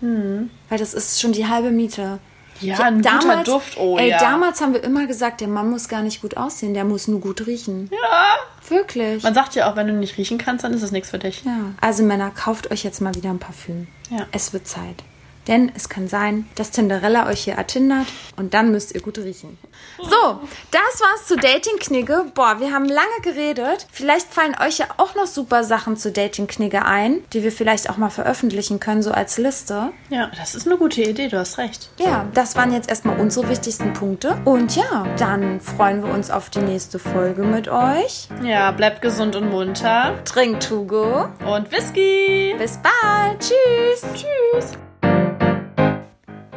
[0.70, 2.18] Weil das ist schon die halbe Miete.
[2.60, 4.18] Ja, ein guter Duft, oh ey, ja.
[4.18, 7.20] damals haben wir immer gesagt, der Mann muss gar nicht gut aussehen, der muss nur
[7.20, 7.88] gut riechen.
[7.90, 8.36] Ja.
[8.68, 9.22] Wirklich.
[9.22, 11.42] Man sagt ja auch, wenn du nicht riechen kannst, dann ist es nichts für dich.
[11.44, 11.72] ja.
[11.80, 13.88] Also Männer, kauft euch jetzt mal wieder ein Parfüm.
[14.10, 14.26] Ja.
[14.32, 15.02] Es wird Zeit.
[15.48, 19.58] Denn es kann sein, dass Tinderella euch hier ertindert und dann müsst ihr gut riechen.
[19.98, 22.26] So, das war's zu Dating-Knigge.
[22.34, 23.86] Boah, wir haben lange geredet.
[23.90, 27.96] Vielleicht fallen euch ja auch noch super Sachen zu Dating-Knigge ein, die wir vielleicht auch
[27.96, 29.90] mal veröffentlichen können, so als Liste.
[30.10, 31.90] Ja, das ist eine gute Idee, du hast recht.
[31.98, 34.40] Ja, das waren jetzt erstmal unsere wichtigsten Punkte.
[34.44, 38.28] Und ja, dann freuen wir uns auf die nächste Folge mit euch.
[38.42, 40.18] Ja, bleibt gesund und munter.
[40.24, 41.28] Trink Tugo.
[41.46, 42.54] Und Whisky.
[42.58, 43.40] Bis bald.
[43.40, 44.02] Tschüss.
[44.14, 44.89] Tschüss.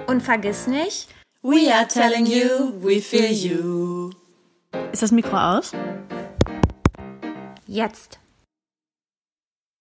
[0.08, 1.08] Und vergiss nicht,
[1.42, 4.12] We are telling you, we feel you.
[4.92, 5.72] Ist das Mikro aus?
[7.68, 8.20] jetzt.